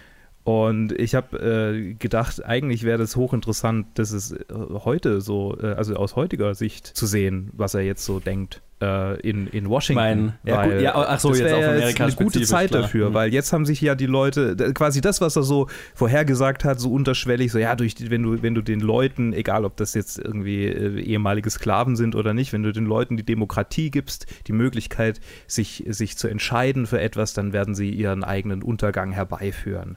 [0.46, 4.44] Und ich habe äh, gedacht, eigentlich wäre das hochinteressant, das ist äh,
[4.85, 9.19] heute so, äh, also aus heutiger Sicht zu sehen, was er jetzt so denkt äh,
[9.21, 10.03] in, in Washington.
[10.03, 12.83] Mein- ja, gut, ja, ach so, das jetzt auf Amerika eine gute Zeit klar.
[12.83, 13.15] dafür, Mhm.
[13.15, 16.93] weil jetzt haben sich ja die Leute, quasi das, was er so vorhergesagt hat, so
[16.93, 20.19] unterschwellig, so ja, durch die, wenn du, wenn du den Leuten, egal ob das jetzt
[20.19, 24.53] irgendwie äh, ehemalige Sklaven sind oder nicht, wenn du den Leuten die Demokratie gibst, die
[24.53, 29.97] Möglichkeit, sich, sich zu entscheiden für etwas, dann werden sie ihren eigenen Untergang herbeiführen.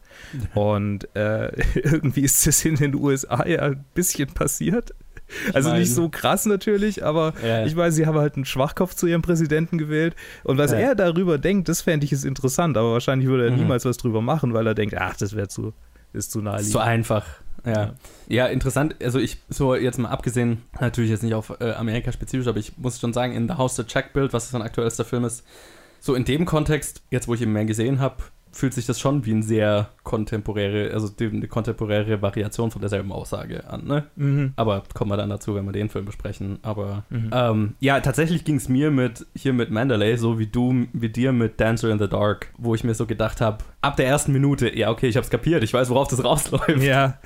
[0.53, 4.93] Und äh, irgendwie ist das in den USA ja ein bisschen passiert.
[5.53, 7.65] Also nicht so krass natürlich, aber Ja.
[7.65, 10.15] ich weiß, sie haben halt einen Schwachkopf zu ihrem Präsidenten gewählt.
[10.43, 10.77] Und was Ja.
[10.79, 13.57] er darüber denkt, das fände ich ist interessant, aber wahrscheinlich würde er Mhm.
[13.59, 15.73] niemals was drüber machen, weil er denkt, ach, das wäre zu,
[16.13, 16.71] ist zu naheliegend.
[16.73, 17.25] so einfach.
[17.65, 17.93] Ja.
[18.29, 18.95] ja, interessant.
[19.03, 22.77] Also ich, so jetzt mal abgesehen, natürlich jetzt nicht auf äh, Amerika spezifisch, aber ich
[22.77, 25.43] muss schon sagen, in The House the Check Build, was sein aktuellster Film ist,
[25.99, 28.15] so in dem Kontext, jetzt wo ich ihn mehr gesehen habe,
[28.51, 33.69] fühlt sich das schon wie ein sehr kontemporäre, also eine kontemporäre Variation von derselben Aussage
[33.69, 34.05] an, ne?
[34.15, 34.53] Mhm.
[34.55, 36.57] Aber kommen wir dann dazu, wenn wir den Film besprechen.
[36.63, 37.29] Aber Mhm.
[37.31, 41.31] ähm, ja, tatsächlich ging es mir mit hier mit Mandalay, so wie du, wie dir
[41.31, 44.75] mit Dancer in the Dark, wo ich mir so gedacht habe, ab der ersten Minute,
[44.75, 46.81] ja, okay, ich hab's kapiert, ich weiß, worauf das rausläuft.
[46.81, 47.19] Ja,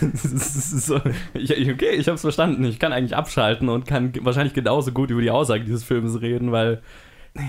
[0.12, 1.00] so,
[1.34, 2.64] ich, okay, ich hab's verstanden.
[2.64, 6.52] Ich kann eigentlich abschalten und kann wahrscheinlich genauso gut über die Aussage dieses Films reden,
[6.52, 6.82] weil.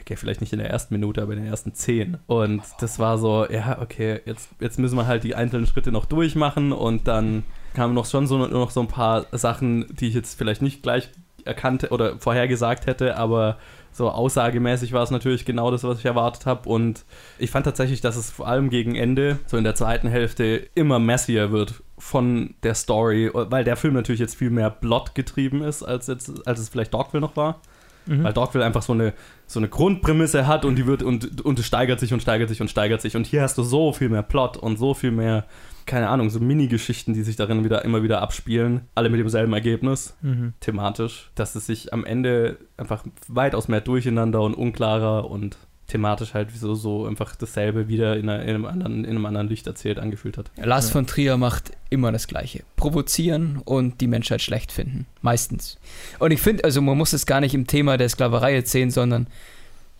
[0.00, 2.16] Okay, vielleicht nicht in der ersten Minute, aber in den ersten zehn.
[2.26, 6.06] Und das war so, ja, okay, jetzt, jetzt müssen wir halt die einzelnen Schritte noch
[6.06, 10.36] durchmachen und dann kamen noch schon so, noch so ein paar Sachen, die ich jetzt
[10.36, 11.10] vielleicht nicht gleich
[11.44, 13.58] erkannt oder vorhergesagt hätte, aber
[13.92, 16.68] so aussagemäßig war es natürlich genau das, was ich erwartet habe.
[16.68, 17.04] Und
[17.38, 20.98] ich fand tatsächlich, dass es vor allem gegen Ende, so in der zweiten Hälfte, immer
[20.98, 25.82] messier wird von der Story, weil der Film natürlich jetzt viel mehr Plot getrieben ist,
[25.82, 27.60] als, jetzt, als es vielleicht Dogville noch war.
[28.06, 28.24] Mhm.
[28.24, 29.12] Weil Dogville einfach so eine,
[29.46, 32.60] so eine Grundprämisse hat und die wird und, und es steigert sich und steigert sich
[32.60, 33.16] und steigert sich.
[33.16, 35.44] Und hier hast du so viel mehr Plot und so viel mehr,
[35.86, 40.16] keine Ahnung, so Mini-Geschichten, die sich darin wieder immer wieder abspielen, alle mit demselben Ergebnis
[40.22, 40.54] Mhm.
[40.60, 45.56] thematisch, dass es sich am Ende einfach weitaus mehr durcheinander und unklarer und
[45.90, 49.48] thematisch halt so, so einfach dasselbe wieder in, einer, in, einem anderen, in einem anderen
[49.48, 50.50] Licht erzählt angefühlt hat.
[50.56, 52.62] Lars von Trier macht immer das Gleiche.
[52.76, 55.06] Provozieren und die Menschheit schlecht finden.
[55.20, 55.78] Meistens.
[56.18, 58.90] Und ich finde, also man muss es gar nicht im Thema der Sklaverei jetzt sehen,
[58.90, 59.26] sondern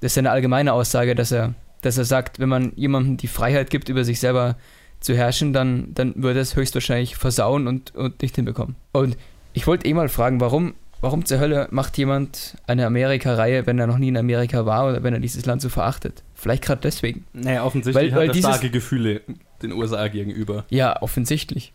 [0.00, 3.70] das ist eine allgemeine Aussage, dass er, dass er sagt, wenn man jemandem die Freiheit
[3.70, 4.56] gibt, über sich selber
[5.00, 8.76] zu herrschen, dann, dann würde er es höchstwahrscheinlich versauen und, und nicht hinbekommen.
[8.92, 9.16] Und
[9.52, 13.86] ich wollte eh mal fragen, warum, warum zur Hölle macht jemand eine Amerika-Reihe, wenn er
[13.86, 16.22] noch nie in Amerika war oder wenn er dieses Land so verachtet?
[16.34, 17.24] Vielleicht gerade deswegen.
[17.32, 19.22] Naja, offensichtlich Weil- weil hat er dieses- starke Gefühle
[19.62, 20.64] den USA gegenüber.
[20.70, 21.72] Ja, offensichtlich.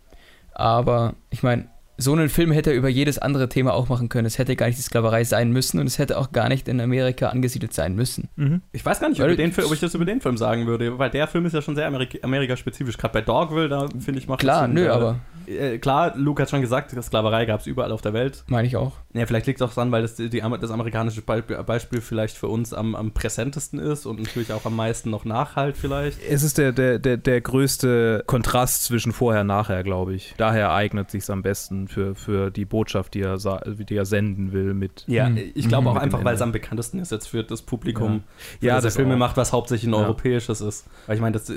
[0.53, 4.25] Aber ich meine, so einen Film hätte er über jedes andere Thema auch machen können.
[4.25, 6.79] Es hätte gar nicht die Sklaverei sein müssen und es hätte auch gar nicht in
[6.81, 8.29] Amerika angesiedelt sein müssen.
[8.35, 8.61] Mhm.
[8.71, 10.97] Ich weiß gar nicht, über den, Film- ob ich das über den Film sagen würde,
[10.99, 12.97] weil der Film ist ja schon sehr Amerika- Amerika-spezifisch.
[12.97, 16.61] Gerade bei Dogville, da finde ich, macht Klar, nö, aber Äh, klar, Luke hat schon
[16.61, 18.43] gesagt, Sklaverei gab es überall auf der Welt.
[18.47, 18.93] meine ich auch.
[19.13, 20.29] Ja, vielleicht liegt es auch daran, weil das, die,
[20.59, 24.75] das amerikanische Be Beispiel vielleicht für uns am, am präsentesten ist und natürlich auch am
[24.75, 26.17] meisten noch nachhalt vielleicht.
[26.27, 30.33] Es ist der, der, der, der größte Kontrast zwischen vorher und nachher, glaube ich.
[30.37, 34.73] Daher eignet sich am besten für, für die Botschaft, die er, die er senden will
[34.73, 35.03] mit.
[35.07, 35.39] Ja, Mhm.
[35.55, 35.87] ich glaube Mhm.
[35.89, 38.23] auch einfach, weil es am bekanntesten ist jetzt für das Publikum,
[38.61, 39.19] Ja, ja, das das Filme auch.
[39.19, 39.99] macht, was hauptsächlich ein Ja.
[40.01, 40.85] europäisches ist.
[41.07, 41.51] Weil ich meine, das-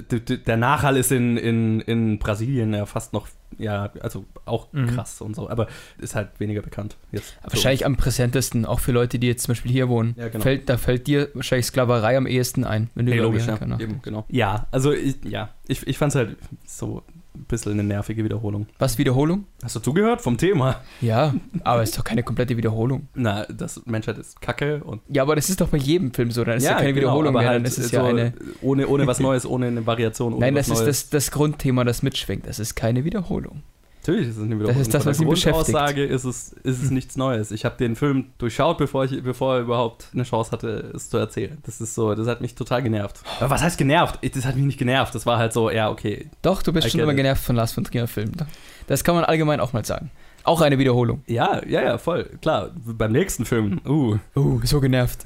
[0.47, 4.87] der Nachhall ist in, in, in Brasilien ja fast noch, ja, also auch Mhm.
[4.88, 5.67] krass und so, aber
[5.99, 7.37] ist halt weniger bekannt jetzt.
[7.43, 10.14] Wahrscheinlich am präsentesten, auch für Leute, die jetzt zum Beispiel hier wohnen.
[10.19, 10.43] Ja, genau.
[10.43, 13.59] fällt, da fällt dir wahrscheinlich Sklaverei am ehesten ein, wenn du über logisch, ja.
[13.81, 14.25] Eben, genau.
[14.29, 16.37] Ja, also ich, ja, ich, ich fand es halt
[16.67, 17.03] so
[17.38, 18.66] ein bisschen eine nervige Wiederholung.
[18.79, 19.44] Was, Wiederholung?
[19.62, 20.81] Hast du zugehört vom Thema?
[21.01, 23.09] Ja, aber es ist doch keine komplette Wiederholung.
[23.14, 26.44] Na, das Menschheit ist Kacke und Ja, aber das ist doch bei jedem Film so.
[26.44, 28.33] Dann ist ja, keine genau, Wiederholung mehr, halt dann ist es so ja eine.
[28.61, 30.33] ohne, ohne was Neues, ohne eine Variation.
[30.35, 30.87] Ohne Nein, das ist Neues.
[30.87, 32.46] das, das Grundthema, das mitschwingt.
[32.46, 33.62] Das ist keine Wiederholung.
[34.09, 34.81] Natürlich ist es eine Wiederholung.
[34.81, 35.66] ist das, was der ihn beschäftigt.
[35.66, 37.51] Grundaussage ist es, ist es nichts Neues.
[37.51, 41.18] Ich habe den Film durchschaut, bevor, ich, bevor er überhaupt eine Chance hatte, es zu
[41.18, 41.59] erzählen.
[41.64, 43.21] Das ist so, das hat mich total genervt.
[43.38, 44.18] Aber was heißt genervt?
[44.35, 45.14] Das hat mich nicht genervt.
[45.14, 46.31] Das war halt so, ja, okay.
[46.40, 48.35] Doch, du bist I schon immer genervt von Lars von Trier Filmen.
[48.87, 50.11] Das kann man allgemein auch mal sagen.
[50.49, 51.23] Auch eine Wiederholung.
[51.27, 52.25] Ja, ja, ja, voll.
[52.41, 53.83] Klar, beim nächsten Film.
[53.87, 55.25] Uh, Uh, so genervt.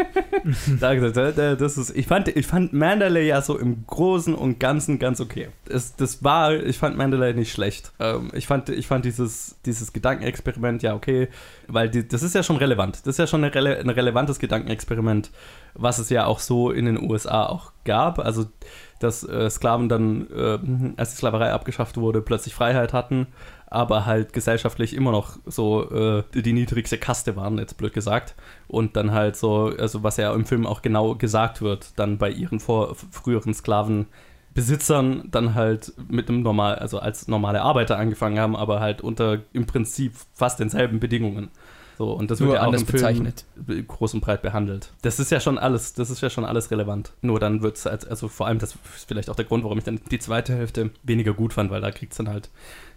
[0.80, 4.60] da, da, da, das ist, ich fand, ich fand Mandalay ja so im Großen und
[4.60, 5.48] Ganzen ganz okay.
[5.68, 7.90] Es, das war, ich fand Mandalay nicht schlecht.
[7.98, 11.26] Ähm, ich fand, ich fand dieses, dieses Gedankenexperiment ja okay,
[11.66, 13.00] weil die, das ist ja schon relevant.
[13.00, 15.32] Das ist ja schon eine rele ein relevantes Gedankenexperiment,
[15.74, 18.20] was es ja auch so in den USA auch gab.
[18.20, 18.46] Also,
[19.02, 20.58] dass äh, Sklaven dann, äh,
[20.96, 23.26] als die Sklaverei abgeschafft wurde, plötzlich Freiheit hatten,
[23.66, 28.34] aber halt gesellschaftlich immer noch so äh, die niedrigste Kaste waren, jetzt blöd gesagt.
[28.68, 32.30] Und dann halt so, also was ja im Film auch genau gesagt wird, dann bei
[32.30, 38.56] ihren vor, früheren Sklavenbesitzern dann halt mit einem normal, also als normale Arbeiter angefangen haben,
[38.56, 41.50] aber halt unter im Prinzip fast denselben Bedingungen.
[42.02, 43.44] So, und das wird Nur ja auch anders bezeichnet.
[43.86, 44.90] groß und breit behandelt.
[45.02, 47.12] Das ist ja schon alles, das ist ja schon alles relevant.
[47.20, 49.84] Nur dann wird es, also vor allem, das ist vielleicht auch der Grund, warum ich
[49.84, 52.50] dann die zweite Hälfte weniger gut fand, weil da kriegt es dann halt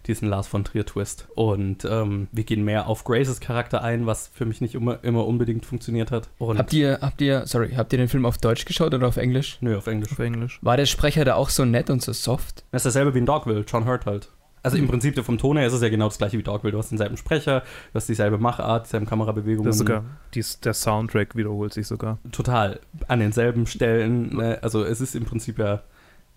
[0.08, 1.28] diesen Lars von Trier-Twist.
[1.36, 5.24] Und ähm, wir gehen mehr auf Graces Charakter ein, was für mich nicht immer, immer
[5.24, 6.28] unbedingt funktioniert hat.
[6.38, 9.18] Und Habt ihr, habt ihr, sorry, habt ihr den Film auf Deutsch geschaut oder auf
[9.18, 9.58] Englisch?
[9.60, 10.10] Nö, auf Englisch.
[10.10, 10.58] Auf Englisch.
[10.62, 12.64] War der Sprecher da auch so nett und so soft?
[12.72, 14.30] Das ist dasselbe wie in Dogville, John Hurt halt.
[14.66, 16.72] Also im Prinzip vom Ton her ist es ja genau das gleiche wie Dogville.
[16.72, 19.64] Du hast denselben Sprecher, du hast dieselbe Machart, dieselben Kamerabewegungen.
[19.66, 22.18] Das ist sogar, dies, der Soundtrack wiederholt sich sogar.
[22.32, 24.36] total an denselben Stellen.
[24.36, 24.58] Ne?
[24.62, 25.82] Also es ist im Prinzip ja.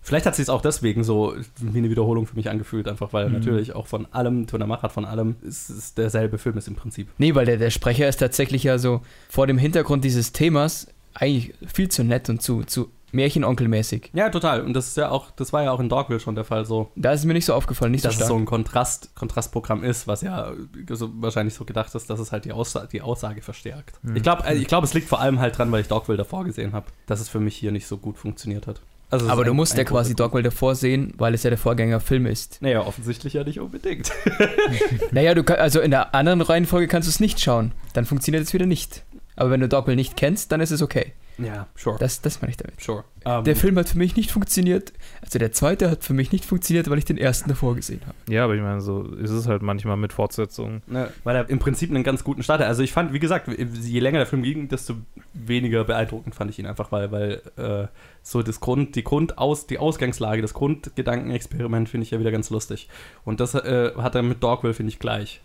[0.02, 3.26] Vielleicht hat es sich auch deswegen so wie eine Wiederholung für mich angefühlt, einfach weil
[3.28, 3.34] Mhm.
[3.34, 7.08] natürlich auch von allem, der Machart von allem, ist es derselbe Film ist im Prinzip.
[7.18, 11.52] Nee, weil der, der Sprecher ist tatsächlich ja so vor dem Hintergrund dieses Themas eigentlich
[11.66, 14.10] viel zu nett und zu, zu Märchenonkelmäßig.
[14.12, 14.62] Ja, total.
[14.62, 16.90] Und das ist ja auch, das war ja auch in Dogville schon der Fall so,
[16.96, 18.28] Da ist es mir nicht so aufgefallen, nicht so dass es stark.
[18.28, 20.52] so ein Kontrast, Kontrastprogramm ist, was ja
[20.90, 23.98] so wahrscheinlich so gedacht ist, dass es halt die, Aussa die Aussage verstärkt.
[24.02, 24.16] Mhm.
[24.16, 26.72] Ich glaube, ich glaub, es liegt vor allem halt dran, weil ich Dogville davor gesehen
[26.72, 28.80] habe, dass es für mich hier nicht so gut funktioniert hat.
[29.12, 31.50] Also es Aber du ein- musst ein ja quasi Dogville davor sehen, weil es ja
[31.50, 32.62] der Vorgängerfilm ist.
[32.62, 34.12] Naja, offensichtlich ja nicht unbedingt.
[35.10, 37.72] Naja, du kann, also in der anderen Reihenfolge kannst du es nicht schauen.
[37.92, 39.02] Dann funktioniert es wieder nicht.
[39.36, 41.12] Aber wenn du Dogville nicht kennst, dann ist es okay.
[41.44, 41.96] Ja, sure.
[41.98, 42.80] Das, das meine ich damit.
[42.80, 43.04] sure.
[43.24, 44.92] Ähm, Der Film hat für mich nicht funktioniert.
[45.20, 48.16] Also der zweite hat für mich nicht funktioniert, weil ich den ersten davor gesehen habe.
[48.32, 50.82] Ja, aber ich meine, so ist es halt manchmal mit Fortsetzungen.
[50.86, 52.66] Ne, weil er im Prinzip einen ganz guten Start hat.
[52.68, 54.94] Also ich fand, wie gesagt, je länger der Film ging, desto
[55.34, 57.88] weniger beeindruckend fand ich ihn einfach, weil, weil äh,
[58.22, 62.88] so das Grund, die Grundaus, die Ausgangslage, das Grundgedankenexperiment finde ich ja wieder ganz lustig.
[63.24, 65.40] Und das äh, hat er mit Dogville, finde ich, gleich.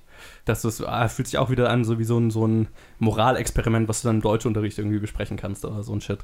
[0.45, 2.67] Das ist, ah, fühlt sich auch wieder an, so wie so ein, so ein
[2.99, 6.19] Moralexperiment, was du dann im Deutschunterricht irgendwie besprechen kannst oder so ein Shit.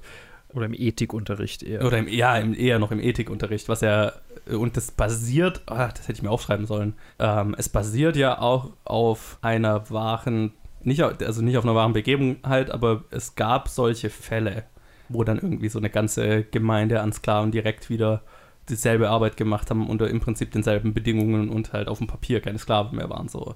[0.53, 1.85] Oder im Ethikunterricht eher.
[1.85, 4.11] Oder im, ja, im, eher noch im Ethikunterricht, was ja,
[4.49, 8.71] und das basiert, ah, das hätte ich mir aufschreiben sollen, ähm, es basiert ja auch
[8.83, 10.51] auf einer wahren,
[10.83, 14.63] nicht, also nicht auf einer wahren Begebenheit, aber es gab solche Fälle,
[15.07, 18.21] wo dann irgendwie so eine ganze Gemeinde an Sklaven direkt wieder
[18.69, 22.59] dieselbe Arbeit gemacht haben unter im Prinzip denselben Bedingungen und halt auf dem Papier keine
[22.59, 23.55] Sklaven mehr waren, so.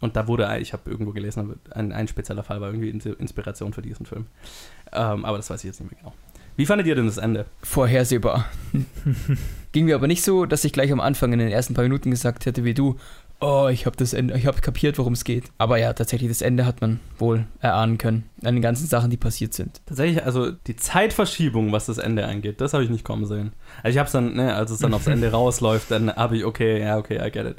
[0.00, 3.72] Und da wurde, ich habe irgendwo gelesen, ein, ein spezieller Fall war irgendwie Ins- Inspiration
[3.72, 4.26] für diesen Film.
[4.92, 6.12] Ähm, aber das weiß ich jetzt nicht mehr genau.
[6.56, 7.46] Wie fandet ihr denn das Ende?
[7.62, 8.44] Vorhersehbar.
[9.72, 12.10] Ging mir aber nicht so, dass ich gleich am Anfang in den ersten paar Minuten
[12.12, 12.96] gesagt hätte wie du,
[13.44, 15.44] oh, ich habe das Ende, ich habe kapiert, worum es geht.
[15.58, 19.16] Aber ja, tatsächlich das Ende hat man wohl erahnen können an den ganzen Sachen, die
[19.16, 19.80] passiert sind.
[19.86, 23.52] Tatsächlich, also die Zeitverschiebung, was das Ende angeht, das habe ich nicht kommen sehen.
[23.82, 26.44] Also ich habe es dann, ne, als es dann aufs Ende rausläuft, dann habe ich,
[26.44, 27.56] okay, ja, okay, I get it.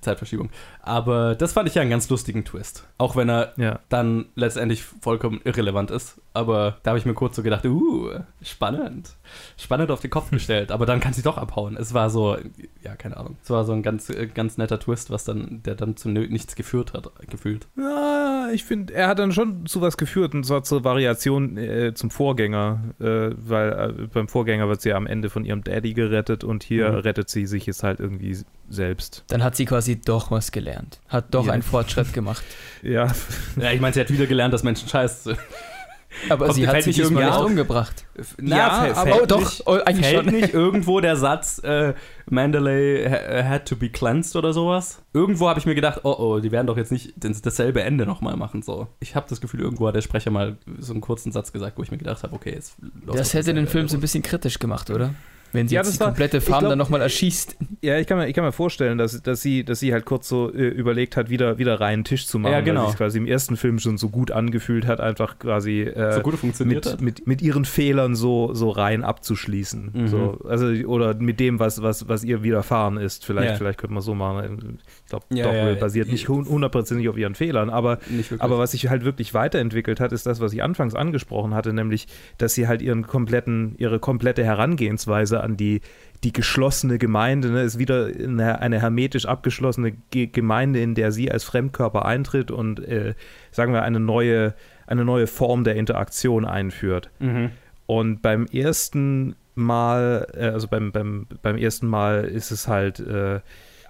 [0.00, 0.50] Zeitverschiebung.
[0.80, 2.86] Aber das fand ich ja einen ganz lustigen Twist.
[2.98, 3.80] Auch wenn er Ja.
[3.88, 6.16] dann letztendlich vollkommen irrelevant ist.
[6.34, 8.10] Aber da habe ich mir kurz so gedacht, uh,
[8.42, 9.10] spannend.
[9.58, 10.72] Spannend auf den Kopf gestellt.
[10.72, 11.76] Aber dann kann sie doch abhauen.
[11.76, 12.36] Es war so,
[12.82, 13.36] ja, keine Ahnung.
[13.42, 16.56] Es war so ein ganz, äh, ganz netter Twist, was dann, der dann zu nichts
[16.56, 17.66] geführt hat, gefühlt.
[17.76, 21.92] Ja, ich finde, er hat dann schon zu was geführt und zwar zur Variation äh,
[21.94, 25.94] zum Vorgänger, äh, weil äh, beim Vorgänger wird sie ja am Ende von ihrem Daddy
[25.94, 26.96] gerettet und hier Mhm.
[26.98, 28.36] rettet sie sich jetzt halt irgendwie
[28.68, 29.24] selbst.
[29.28, 31.00] Dann hat sie quasi doch was gelernt.
[31.08, 31.52] Hat doch Ja.
[31.52, 32.42] einen Fortschritt gemacht.
[32.82, 33.12] Ja,
[33.60, 35.38] Ja, ich meine, sie hat wieder gelernt, dass Menschen scheiße sind.
[36.28, 38.04] Aber Kommt- sie hat sich irgendwie nicht umgebracht.
[38.38, 40.34] Na, Ja, aber- oh, doch, nicht- oh, eigentlich fällt schon.
[40.34, 41.94] nicht irgendwo der Satz, äh,
[42.30, 45.02] Mandalay ha had to be cleansed oder sowas?
[45.14, 48.06] Irgendwo habe ich mir gedacht, oh oh, die werden doch jetzt nicht das- dasselbe Ende
[48.06, 48.62] nochmal machen.
[48.62, 48.88] So.
[49.00, 51.82] Ich habe das Gefühl, irgendwo hat der Sprecher mal so einen kurzen Satz gesagt, wo
[51.82, 54.58] ich mir gedacht habe, okay, jetzt läuft Das hätte den Film so ein bisschen kritisch
[54.58, 55.14] gemacht, oder?
[55.52, 57.56] Wenn sie Ja, jetzt das die war- komplette Farm glaub- dann nochmal erschießt.
[57.82, 60.28] Ja, ich kann mir, ich kann mir vorstellen, dass, dass, sie, dass sie halt kurz
[60.28, 62.82] so äh, überlegt hat, wieder, wieder reinen Tisch zu machen, Ja, genau.
[62.82, 66.20] weil sich quasi im ersten Film schon so gut angefühlt hat, einfach quasi äh, so
[66.20, 67.00] gut funktioniert mit, hat.
[67.00, 69.90] mit, mit ihren Fehlern so, so rein abzuschließen.
[69.92, 70.08] Mhm.
[70.08, 73.24] So, also, oder mit dem, was, was, was ihr widerfahren ist.
[73.24, 73.56] Vielleicht, Ja.
[73.56, 74.78] vielleicht könnte man so machen.
[75.04, 75.74] Ich glaube, Ja, ja.
[75.74, 77.98] basiert nicht hun- hundertprozentig auf ihren Fehlern, aber
[78.38, 82.06] aber was sich halt wirklich weiterentwickelt hat, ist das, was ich anfangs angesprochen hatte, nämlich,
[82.38, 85.80] dass sie halt ihren kompletten, ihre komplette Herangehensweise an die,
[86.24, 91.30] die geschlossene Gemeinde, ne, ist wieder eine, eine hermetisch abgeschlossene Ge Gemeinde, in der sie
[91.30, 93.14] als Fremdkörper eintritt und, äh,
[93.50, 94.54] sagen wir, eine neue,
[94.86, 97.10] eine neue Form der Interaktion einführt.
[97.18, 97.50] mhm.
[97.86, 103.40] Und beim ersten Mal, äh, also beim, beim, beim ersten Mal ist es halt äh,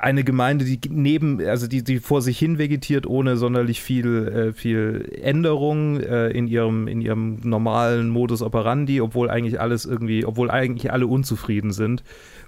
[0.03, 4.53] eine Gemeinde, die neben, also die, die vor sich hin vegetiert, ohne sonderlich viel, äh,
[4.53, 10.51] viel Änderung äh, in, ihrem, in ihrem normalen Modus operandi, obwohl eigentlich alles irgendwie, obwohl
[10.51, 12.03] eigentlich alle unzufrieden sind.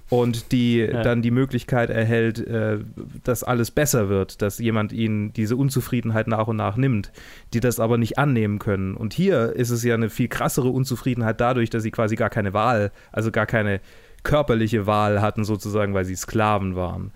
[0.09, 1.01] Und die Ja.
[1.01, 2.77] dann die Möglichkeit erhält, äh,
[3.23, 7.11] dass alles besser wird, dass jemand ihnen diese Unzufriedenheit nach und nach nimmt,
[7.53, 8.95] die das aber nicht annehmen können.
[8.95, 12.53] Und hier ist es ja eine viel krassere Unzufriedenheit dadurch, dass sie quasi gar keine
[12.53, 13.79] Wahl, also gar keine
[14.21, 17.11] körperliche Wahl hatten, sozusagen, weil sie Sklaven waren.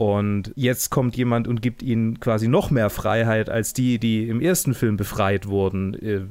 [0.00, 4.40] Und jetzt kommt jemand und gibt ihnen quasi noch mehr Freiheit als die, die im
[4.40, 6.22] ersten Film befreit wurden, äh,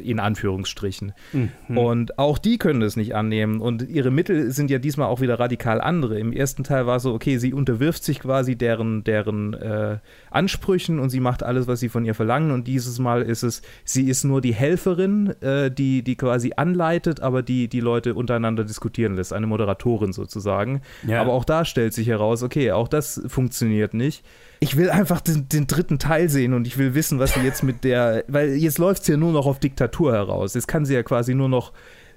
[0.00, 1.12] in Anführungsstrichen.
[1.32, 1.78] Mhm.
[1.78, 3.60] Und auch die können das nicht annehmen.
[3.60, 6.18] Und ihre Mittel sind ja diesmal auch wieder radikal andere.
[6.18, 9.98] Im ersten Teil war es so, okay, sie unterwirft sich quasi deren, deren äh,
[10.30, 12.50] Ansprüchen und sie macht alles, was sie von ihr verlangen.
[12.50, 17.20] Und dieses Mal ist es, sie ist nur die Helferin, äh, die, die quasi anleitet,
[17.20, 19.32] aber die die Leute untereinander diskutieren lässt.
[19.32, 20.82] Eine Moderatorin sozusagen.
[21.06, 21.20] Ja.
[21.20, 24.24] Aber auch da stellt sich heraus, okay, auch das funktioniert nicht.
[24.60, 27.62] Ich will einfach den, den dritten Teil sehen und ich will wissen, was sie jetzt
[27.62, 30.54] mit der, weil jetzt läuft es ja nur noch auf Diktatur heraus.
[30.54, 31.72] Jetzt kann sie ja quasi nur noch,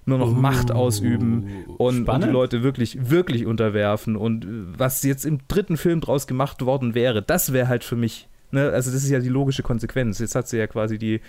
[0.06, 2.32] nur noch Macht ausüben und, und die.
[2.32, 4.16] Leute wirklich, wirklich unterwerfen.
[4.16, 4.46] Und
[4.78, 8.70] was jetzt im dritten Film draus gemacht worden wäre, das wäre halt für mich, ne,
[8.70, 10.20] also das ist ja die logische Konsequenz.
[10.20, 11.22] Jetzt hat sie ja quasi die,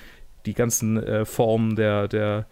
[0.47, 2.47] die ganzen äh, Formen der, der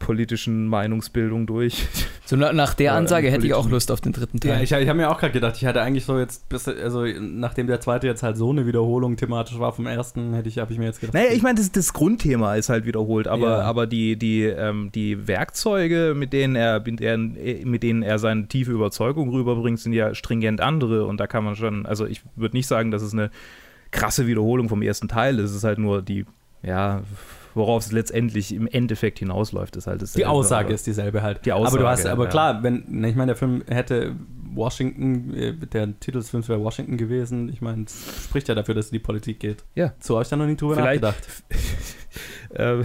[0.00, 1.86] politischen Meinungsbildung durch.
[2.26, 4.52] So na, nach der Ansage hätte ich auch Lust auf den dritten Teil.
[4.52, 7.04] Ja, ich, ich habe mir auch gerade gedacht, ich hatte eigentlich so jetzt, bis, also
[7.04, 10.72] nachdem der zweite jetzt halt so eine Wiederholung thematisch war vom ersten, hätte ich, habe
[10.72, 11.14] ich mir jetzt gedacht.
[11.14, 13.62] Naja, ich meine, das, das Grundthema ist halt wiederholt, aber, Ja.
[13.62, 18.46] aber die, die, ähm, die Werkzeuge, mit denen, er, mit, er, mit denen er seine
[18.46, 22.56] tiefe Überzeugung rüberbringt, sind ja stringent andere und da kann man schon, also ich würde
[22.56, 23.32] nicht sagen, dass es eine
[23.90, 26.26] krasse Wiederholung vom ersten Teil ist, es ist halt nur die,
[26.62, 27.02] ja,
[27.54, 31.44] worauf es letztendlich im Endeffekt hinausläuft, ist halt das die Aussage ist dieselbe halt.
[31.46, 32.30] Die aber du Aussage, hast, aber ja.
[32.30, 34.16] klar, wenn, ne, ich meine, der Film hätte
[34.52, 37.48] Washington, äh, der Titel des Films wäre Washington gewesen.
[37.48, 39.64] Ich meine, es spricht ja dafür, dass es in die Politik geht.
[39.74, 39.92] Ja.
[40.00, 41.28] So habe ich da noch nie drüber Vielleicht- nachgedacht.
[42.52, 42.82] Äh,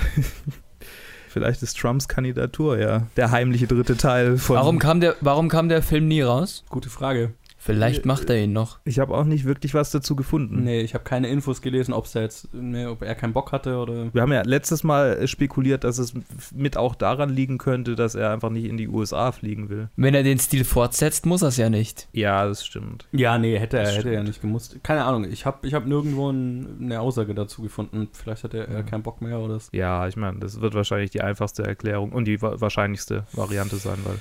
[1.28, 3.08] Vielleicht ist Trumps Kandidatur, ja.
[3.17, 4.56] Der heimliche dritte Teil von.
[4.56, 6.63] Warum kam, der, warum kam der Film nie raus?
[6.69, 7.34] Gute Frage.
[7.65, 8.80] Vielleicht macht er ihn noch.
[8.86, 10.63] Ich habe auch nicht wirklich was dazu gefunden.
[10.63, 13.51] Nee, ich habe keine Infos gelesen, ob es da jetzt, nee, ob er keinen Bock
[13.51, 14.13] hatte oder.
[14.13, 16.13] Wir haben ja letztes Mal spekuliert, dass es
[16.54, 19.89] mit auch daran liegen könnte, dass er einfach nicht in die USA fliegen will.
[19.95, 22.08] Wenn er den Stil fortsetzt, muss er es ja nicht.
[22.12, 23.08] Ja, das stimmt.
[23.12, 24.28] Ja, nee, hätte er, Das hätte er stimmt.
[24.28, 24.80] nicht gemusst.
[24.84, 28.10] Keine Ahnung, ich habe ich hab nirgendwo ein, eine Aussage dazu gefunden.
[28.13, 28.84] Vielleicht hat er, er Ja.
[28.84, 29.69] keinen Bock mehr oder so.
[29.71, 33.97] Ja, ich meine, das wird wahrscheinlich die einfachste Erklärung und die wa wahrscheinlichste Variante sein,
[34.04, 34.17] weil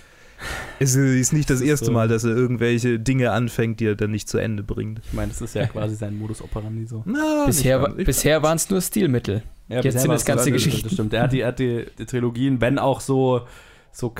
[0.79, 1.93] es ist nicht das Das ist erste so.
[1.93, 5.01] Mal, dass er irgendwelche Dinge anfängt, die er dann nicht zu Ende bringt.
[5.07, 7.03] Ich meine, das ist ja quasi sein Modus operandi so.
[7.07, 9.43] Na, Bisher, bisher waren es nur Stilmittel.
[9.69, 10.83] Ja, Jetzt sind es ganze so- Geschichten.
[10.83, 11.13] Das stimmt.
[11.15, 13.47] Er hat die, er hat die, die Trilogien, wenn auch so,
[13.93, 14.13] so,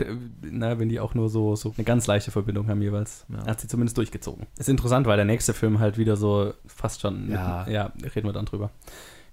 [0.43, 3.27] na, wenn die auch nur so, so eine ganz leichte Verbindung haben jeweils.
[3.29, 3.41] Ja.
[3.45, 4.47] Er hat sie zumindest durchgezogen.
[4.59, 7.67] Ist interessant, weil der nächste Film halt wieder so fast schon, Ja.
[7.69, 8.71] ja, reden wir dann drüber.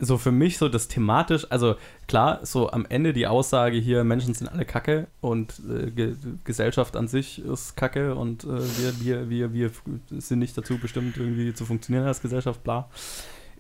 [0.04, 1.76] So für mich so das thematisch, also
[2.08, 6.96] klar, so am Ende die Aussage hier, Menschen sind alle Kacke und äh, Ge Gesellschaft
[6.96, 9.72] an sich ist Kacke und äh, wir, wir, wir, wir
[10.10, 12.90] sind nicht dazu bestimmt, irgendwie zu funktionieren als Gesellschaft, bla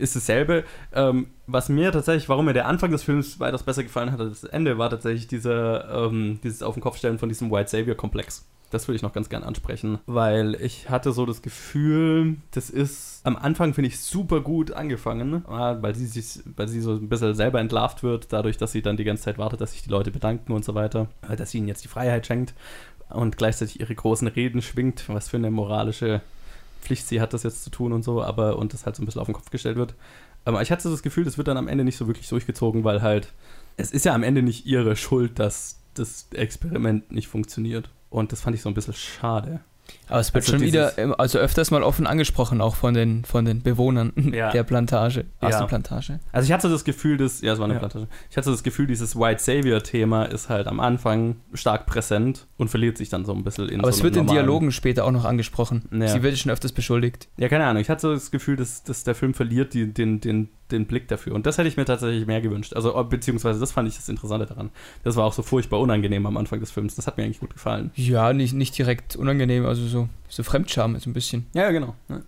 [0.01, 0.63] ist dasselbe.
[0.93, 4.41] Ähm, was mir tatsächlich, warum mir der Anfang des Films weitaus besser gefallen hat als
[4.41, 8.45] das Ende, war tatsächlich diese, ähm, dieses Auf den Kopf stellen von diesem White Savior-Komplex.
[8.71, 13.19] Das würde ich noch ganz gern ansprechen, weil ich hatte so das Gefühl, das ist
[13.25, 17.09] am Anfang, finde ich, super gut angefangen, ah, weil sie sich, weil sie so ein
[17.09, 19.89] bisschen selber entlarvt wird, dadurch, dass sie dann die ganze Zeit wartet, dass sich die
[19.89, 22.53] Leute bedanken und so weiter, äh, dass sie ihnen jetzt die Freiheit schenkt
[23.09, 26.21] und gleichzeitig ihre großen Reden schwingt, was für eine moralische
[26.81, 29.05] Pflicht sie hat, das jetzt zu tun und so, aber und das halt so ein
[29.05, 29.95] bisschen auf den Kopf gestellt wird.
[30.43, 33.01] Aber ich hatte das Gefühl, das wird dann am Ende nicht so wirklich durchgezogen, weil
[33.01, 33.33] halt,
[33.77, 37.89] es ist ja am Ende nicht ihre Schuld, dass das Experiment nicht funktioniert.
[38.09, 39.61] Und das fand ich so ein bisschen schade.
[40.07, 43.23] Aber es wird Also schon wieder, ähm, also öfters mal offen angesprochen, auch von den,
[43.23, 44.51] von den Bewohnern Ja.
[44.51, 45.59] der Plantage, aus Ja.
[45.59, 46.19] der Plantage.
[46.31, 47.79] Also ich hatte so das Gefühl, dass, ja, es war eine Ja.
[47.79, 48.07] Plantage.
[48.29, 52.69] Ich hatte so das Gefühl, dieses White Savior-Thema ist halt am Anfang stark präsent und
[52.69, 55.11] verliert sich dann so ein bisschen in Aber so es wird in Dialogen später auch
[55.11, 55.83] noch angesprochen.
[55.91, 56.07] Ja.
[56.09, 57.29] Sie wird schon öfters beschuldigt.
[57.37, 57.81] Ja, keine Ahnung.
[57.81, 61.07] Ich hatte so das Gefühl, dass, dass der Film verliert die, den, den, den Blick
[61.07, 61.33] dafür.
[61.35, 62.73] Und das hätte ich mir tatsächlich mehr gewünscht.
[62.75, 64.69] Also, beziehungsweise, das fand ich das Interessante daran.
[65.03, 66.95] Das war auch so furchtbar unangenehm am Anfang des Films.
[66.95, 67.91] Das hat mir eigentlich gut gefallen.
[67.95, 71.95] Ja, nicht, nicht direkt unangenehm, also so, so Fremdscham ist ein bisschen Ja, ja, genau.
[72.09, 72.21] Ja.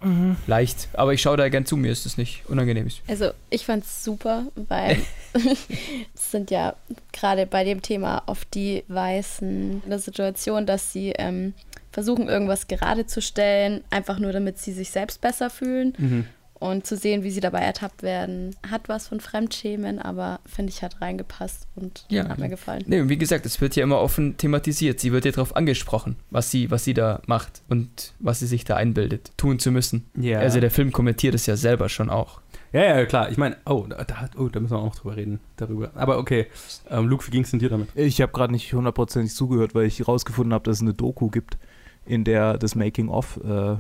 [0.48, 0.90] leicht.
[0.94, 2.88] Aber ich schaue da gern zu, mir ist das nicht unangenehm.
[3.08, 4.98] Also ich fand es super, weil
[6.14, 6.76] es sind ja
[7.12, 11.54] gerade bei dem Thema oft die Weißen in der Situation, dass sie ähm,
[11.92, 16.26] versuchen, irgendwas gerade zu stellen, einfach nur damit sie sich selbst besser fühlen Mhm.
[16.64, 18.56] Und zu sehen, wie sie dabei ertappt werden.
[18.70, 22.28] Hat was von Fremdschämen, aber finde ich, hat reingepasst und Ja.
[22.30, 22.84] hat mir gefallen.
[22.88, 25.00] Nee, wie gesagt, es wird ja immer offen thematisiert.
[25.02, 28.64] Sie wird ja darauf angesprochen, was sie, was sie da macht und was sie sich
[28.64, 30.06] da einbildet, tun zu müssen.
[30.16, 30.40] Ja.
[30.40, 32.40] Also der Film kommentiert es ja selber schon auch.
[32.72, 33.30] ja, ja, klar.
[33.30, 35.42] Ich meine, oh da, oh, da müssen wir auch noch drüber reden.
[35.58, 35.92] Darüber.
[35.96, 36.48] Aber okay.
[36.90, 37.90] Ähm, Luke, wie ging es denn dir damit?
[37.96, 41.58] Ich habe gerade nicht hundertprozentig zugehört, weil ich rausgefunden habe, dass es eine Doku gibt,
[42.06, 43.78] in der das Making-of äh, äh,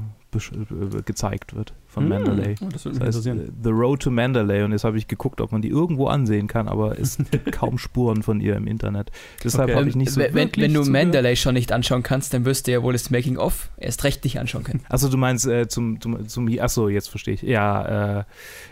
[1.06, 2.56] gezeigt wird von Hm, Mandalay.
[2.62, 3.48] Oh, das würde mich Das heißt, interessieren.
[3.50, 6.48] äh, The Road to Mandalay und jetzt habe ich geguckt, ob man die irgendwo ansehen
[6.48, 9.12] kann, aber es gibt kaum Spuren von ihr im Internet.
[9.44, 9.80] Deshalb Okay.
[9.80, 10.90] habe ich nicht so wenn, wenn, wirklich wenn du.
[10.92, 14.40] Mandalay schon nicht anschauen kannst, dann wirst du ja wohl das Making-of erst recht nicht
[14.40, 14.82] anschauen können.
[14.90, 17.42] Achso, du meinst äh, zum, zum, zum achso, jetzt verstehe ich.
[17.44, 18.24] Ja, äh,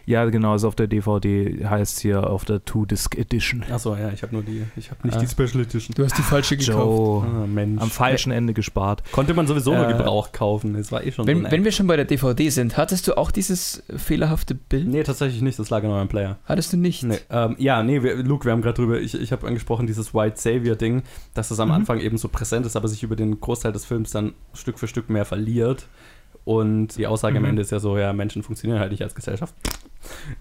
[0.05, 3.63] ja, genau, also auf der DVD heißt es hier auf der Two-Disc Edition.
[3.71, 4.63] Achso, ja, ich habe nur die.
[4.75, 5.19] Ich habe nicht Ah.
[5.19, 5.93] die Special Edition.
[5.95, 6.77] Du hast die falsche gekauft.
[6.77, 7.81] Joe, Ah, Mensch.
[7.81, 9.03] am falschen Ende gespart.
[9.11, 10.75] Konnte man sowieso nur Äh, Gebrauch kaufen.
[10.75, 13.07] Es war eh schon so Wenn, eine wenn wir schon bei der DVD sind, hattest
[13.07, 14.87] du auch dieses fehlerhafte Bild?
[14.87, 15.57] Nee, tatsächlich nicht.
[15.59, 16.37] Das lag in eurem Player.
[16.45, 17.03] Hattest du nicht?
[17.03, 20.13] Nee, ähm, ja, nee, wir, Luke, wir haben gerade drüber, ich, ich habe angesprochen, dieses
[20.13, 21.03] White Savior-Ding,
[21.33, 21.75] dass das am Mhm.
[21.75, 24.87] Anfang eben so präsent ist, aber sich über den Großteil des Films dann Stück für
[24.87, 25.87] Stück mehr verliert.
[26.43, 27.49] Und die Aussage am Mhm.
[27.49, 29.53] Ende ist ja so, ja, Menschen funktionieren halt nicht als Gesellschaft.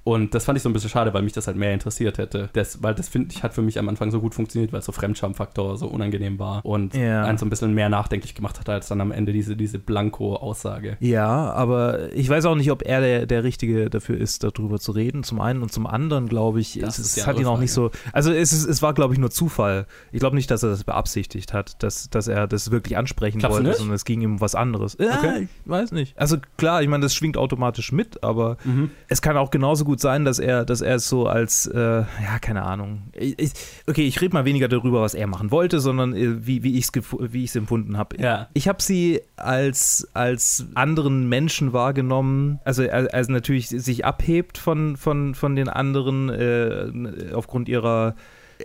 [0.04, 2.48] Und das fand ich so ein bisschen schade, weil mich das halt mehr interessiert hätte.
[2.52, 4.86] Das, weil das, finde ich, hat für mich am Anfang so gut funktioniert, weil es
[4.86, 7.24] so Fremdschamfaktor so unangenehm war und Ja.
[7.24, 10.96] einen so ein bisschen mehr nachdenklich gemacht hat, als dann am Ende diese, diese Blanko-Aussage.
[11.00, 14.92] Ja, aber ich weiß auch nicht, ob er der, der Richtige dafür ist, darüber zu
[14.92, 15.22] reden.
[15.24, 17.90] Zum einen und zum anderen, glaube ich, Das es, es hat ihn auch nicht so.
[18.12, 19.86] Also es, es war, glaube ich, nur Zufall.
[20.12, 23.58] Ich glaube nicht, dass er das beabsichtigt hat, dass, dass er das wirklich ansprechen Glaubst
[23.58, 24.96] wollte, sondern es ging ihm um was anderes.
[25.00, 25.48] Ja, Okay.
[25.64, 26.18] ich weiß nicht.
[26.18, 28.90] Also klar, ich meine, das schwingt automatisch mit, aber Mhm.
[29.08, 32.38] es kann auch genauso gut sein, dass er, dass er es so als, äh, ja,
[32.40, 33.02] keine Ahnung.
[33.12, 33.52] Ich, ich,
[33.86, 36.86] okay, ich rede mal weniger darüber, was er machen wollte, sondern äh, wie, wie ich
[36.94, 38.20] es wie ich's empfunden habe.
[38.20, 38.48] Ja.
[38.54, 45.34] Ich habe sie als, als anderen Menschen wahrgenommen, also, also natürlich sich abhebt von, von,
[45.34, 48.14] von den anderen äh, aufgrund ihrer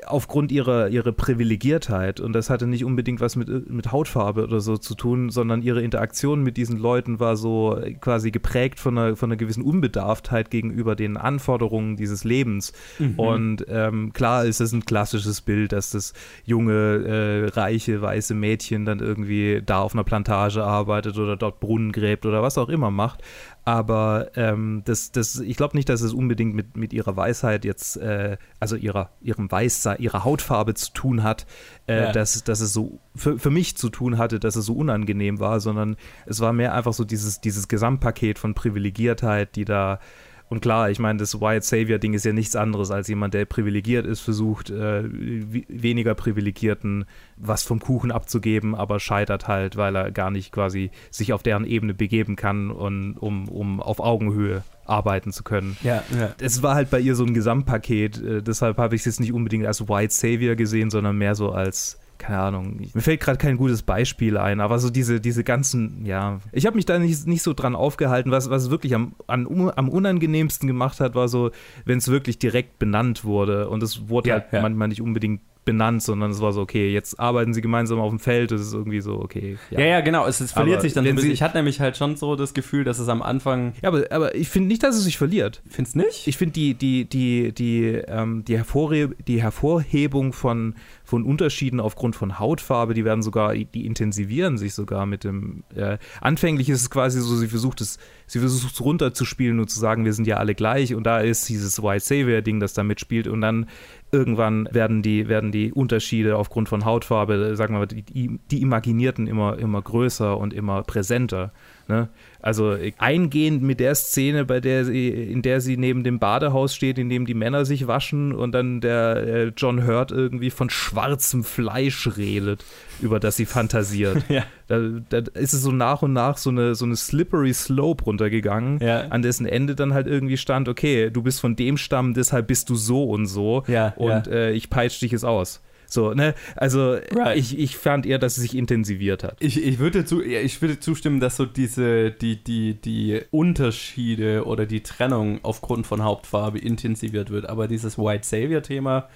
[0.06, 4.78] aufgrund ihrer, ihrer Privilegiertheit und das hatte nicht unbedingt was mit, mit Hautfarbe oder so
[4.78, 9.30] zu tun, sondern ihre Interaktion mit diesen Leuten war so quasi geprägt von einer, von
[9.32, 12.74] einer gewissen Unbedarftheit gegenüber den Anforderungen dieses Lebens.
[13.00, 13.20] Mhm.
[13.20, 16.14] Und ähm, klar ist es ein klassisches Bild, dass das
[16.46, 21.92] junge, äh, reiche, weiße Mädchen dann irgendwie da auf einer Plantage arbeitet oder dort Brunnen
[21.92, 23.22] gräbt oder was auch immer macht.
[23.66, 27.98] Aber ähm, das, das, ich glaube nicht, dass es unbedingt mit, mit ihrer Weisheit jetzt,
[27.98, 31.48] äh, also ihrer, ihrem Weißsein, ihrer Hautfarbe zu tun hat,
[31.88, 32.12] äh, Ja.
[32.12, 35.60] dass, dass es so für, für mich zu tun hatte, dass es so unangenehm war,
[35.60, 35.98] sondern
[36.28, 40.00] es war mehr einfach so dieses, dieses Gesamtpaket von Privilegiertheit, die da
[40.48, 44.06] und klar, ich meine, das White Savior-Ding ist ja nichts anderes als jemand, der privilegiert
[44.06, 50.30] ist, versucht, äh, weniger Privilegierten was vom Kuchen abzugeben, aber scheitert halt, weil er gar
[50.30, 55.44] nicht quasi sich auf deren Ebene begeben kann, und, um, um auf Augenhöhe arbeiten zu
[55.44, 55.78] können.
[55.82, 56.36] Ja, ja.
[56.40, 59.34] Es war halt bei ihr so ein Gesamtpaket, äh, deshalb habe ich es jetzt nicht
[59.34, 63.58] unbedingt als White Savior gesehen, sondern mehr so als keine Ahnung, mir fällt gerade kein
[63.58, 67.44] gutes Beispiel ein, aber so diese, diese ganzen, ja, ich habe mich da nicht, nicht
[67.44, 71.52] so dran aufgehalten, was, was es wirklich am, an, am unangenehmsten gemacht hat, war so,
[71.86, 74.62] wenn es wirklich direkt benannt wurde und es wurde Ja, halt ja.
[74.62, 78.20] manchmal nicht unbedingt benannt, sondern es war so, okay, jetzt arbeiten sie gemeinsam auf dem
[78.20, 79.58] Feld, das ist irgendwie so, okay.
[79.72, 80.28] Ja, ja, genau.
[80.28, 81.32] Es, es verliert Aber sich dann so ein bisschen.
[81.32, 83.74] Ich hatte nämlich halt schon so das Gefühl, dass es am Anfang.
[83.82, 85.64] Ja, aber, aber ich finde nicht, dass es sich verliert.
[85.68, 86.28] Findest nicht?
[86.28, 90.76] Ich finde die, die, die, die, ähm, die, Hervorhe die Hervorhebung von,
[91.06, 95.64] von Unterschieden aufgrund von Hautfarbe, die werden sogar, die intensivieren sich sogar mit dem.
[95.76, 99.80] Äh, anfänglich ist es quasi so, sie versucht es, sie versucht es runterzuspielen und zu
[99.80, 103.28] sagen, wir sind ja alle gleich und da ist dieses White Savior-Ding, das da mitspielt
[103.28, 103.68] und dann
[104.12, 109.28] irgendwann werden die, werden die Unterschiede aufgrund von Hautfarbe, sagen wir mal, die, die, Imaginierten
[109.28, 111.52] immer, immer größer und immer präsenter.
[111.88, 112.10] Ne?
[112.42, 116.98] Also eingehend mit der Szene, bei der sie, in der sie neben dem Badehaus steht,
[116.98, 121.44] in dem die Männer sich waschen und dann der äh, John Hurt irgendwie von schwarzem
[121.44, 122.64] Fleisch redet,
[123.02, 124.24] über das sie fantasiert.
[124.30, 124.44] Ja.
[124.68, 124.80] Da,
[125.10, 129.02] da ist es so nach und nach so eine, so eine slippery slope runtergegangen, Ja.
[129.10, 132.70] an dessen Ende dann halt irgendwie stand, okay, du bist von dem Stamm, deshalb bist
[132.72, 134.28] du so und so Ja, und.
[134.28, 135.62] Äh, ich peitsch dich jetzt aus.
[135.88, 136.34] So, ne?
[136.56, 137.38] Also Right.
[137.38, 139.38] ich, ich fand eher, dass es sich intensiviert hat.
[139.40, 144.46] Ich, ich, würde zu, ja, ich würde zustimmen, dass so diese, die, die, die Unterschiede
[144.46, 147.48] oder die Trennung aufgrund von Hauptfarbe intensiviert wird.
[147.48, 149.10] Aber dieses White Savior-Thema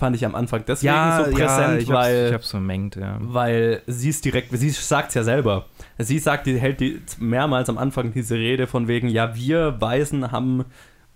[0.00, 0.94] fand ich am Anfang deswegen
[1.24, 3.18] so präsent, ich weil, ich hab's vermengt, ja.
[3.20, 5.66] weil sie es direkt, sie sagt es ja selber.
[5.98, 10.32] Sie sagt, die hält die mehrmals am Anfang diese Rede von wegen, ja, wir Weisen
[10.32, 10.64] haben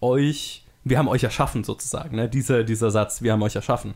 [0.01, 2.29] euch, wir haben euch erschaffen sozusagen, ne?
[2.29, 3.95] Dieser, dieser Satz, wir haben euch erschaffen.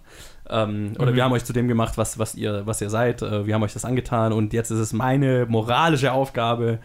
[0.51, 1.17] Ähm, oder Mhm.
[1.17, 3.63] wir haben euch zu dem gemacht, was, was, ihr, was ihr seid, äh, wir haben
[3.63, 6.79] euch das angetan und jetzt ist es meine moralische Aufgabe,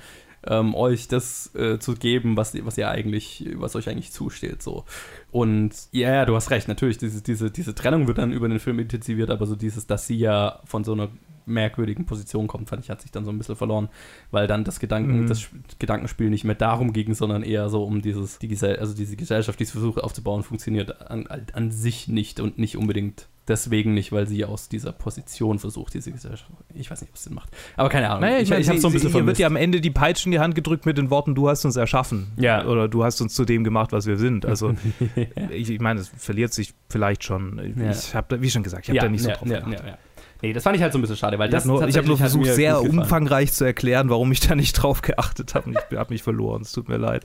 [0.46, 4.62] ähm, euch das äh, zu geben, was, was ihr eigentlich, was euch eigentlich zusteht.
[4.62, 4.84] So.
[5.32, 8.60] Und ja, ja, du hast recht, natürlich, diese, diese, diese Trennung wird dann über den
[8.60, 11.08] Film intensiviert, aber so dieses, dass sie ja von so einer
[11.46, 13.90] merkwürdigen Position kommt, fand ich, hat sich dann so ein bisschen verloren,
[14.32, 15.28] weil dann das Gedanken, Mhm.
[15.28, 15.48] das
[15.80, 19.60] Gedankenspiel nicht mehr darum ging, sondern eher so um dieses, die Gesell also diese Gesellschaft,
[19.60, 24.28] die es versucht aufzubauen, funktioniert an, an sich nicht und nicht unbedingt deswegen nicht, weil
[24.28, 26.50] sie aus dieser Position versucht, diese Gesellschaft.
[26.74, 27.50] Ich weiß nicht, ob es Sinn macht.
[27.76, 28.22] Aber keine Ahnung.
[28.22, 29.40] Naja, ich, ich, ich habe so ein bisschen Hier wird vermisst.
[29.40, 31.76] ja am Ende die Peitsche in die Hand gedrückt mit den Worten, du hast uns
[31.76, 32.32] erschaffen.
[32.38, 32.66] Ja.
[32.66, 34.46] Oder du hast uns zu dem gemacht, was wir sind.
[34.46, 34.74] Also
[35.52, 37.76] ich, ich meine, es verliert sich vielleicht schon.
[37.78, 37.92] Ja.
[37.92, 39.80] Ich habe da, wie schon gesagt, ich habe da nicht so ja, drauf ja, geachtet.
[39.82, 39.98] ja, ja.
[40.42, 41.98] Nee, das fand ich halt so ein bisschen schade, weil Ich das habe nur, ich
[41.98, 45.70] hab nur versucht, sehr umfangreich zu erklären, warum ich da nicht drauf geachtet habe.
[45.70, 46.64] Und ich habe mich verloren.
[46.64, 47.24] Es tut mir leid.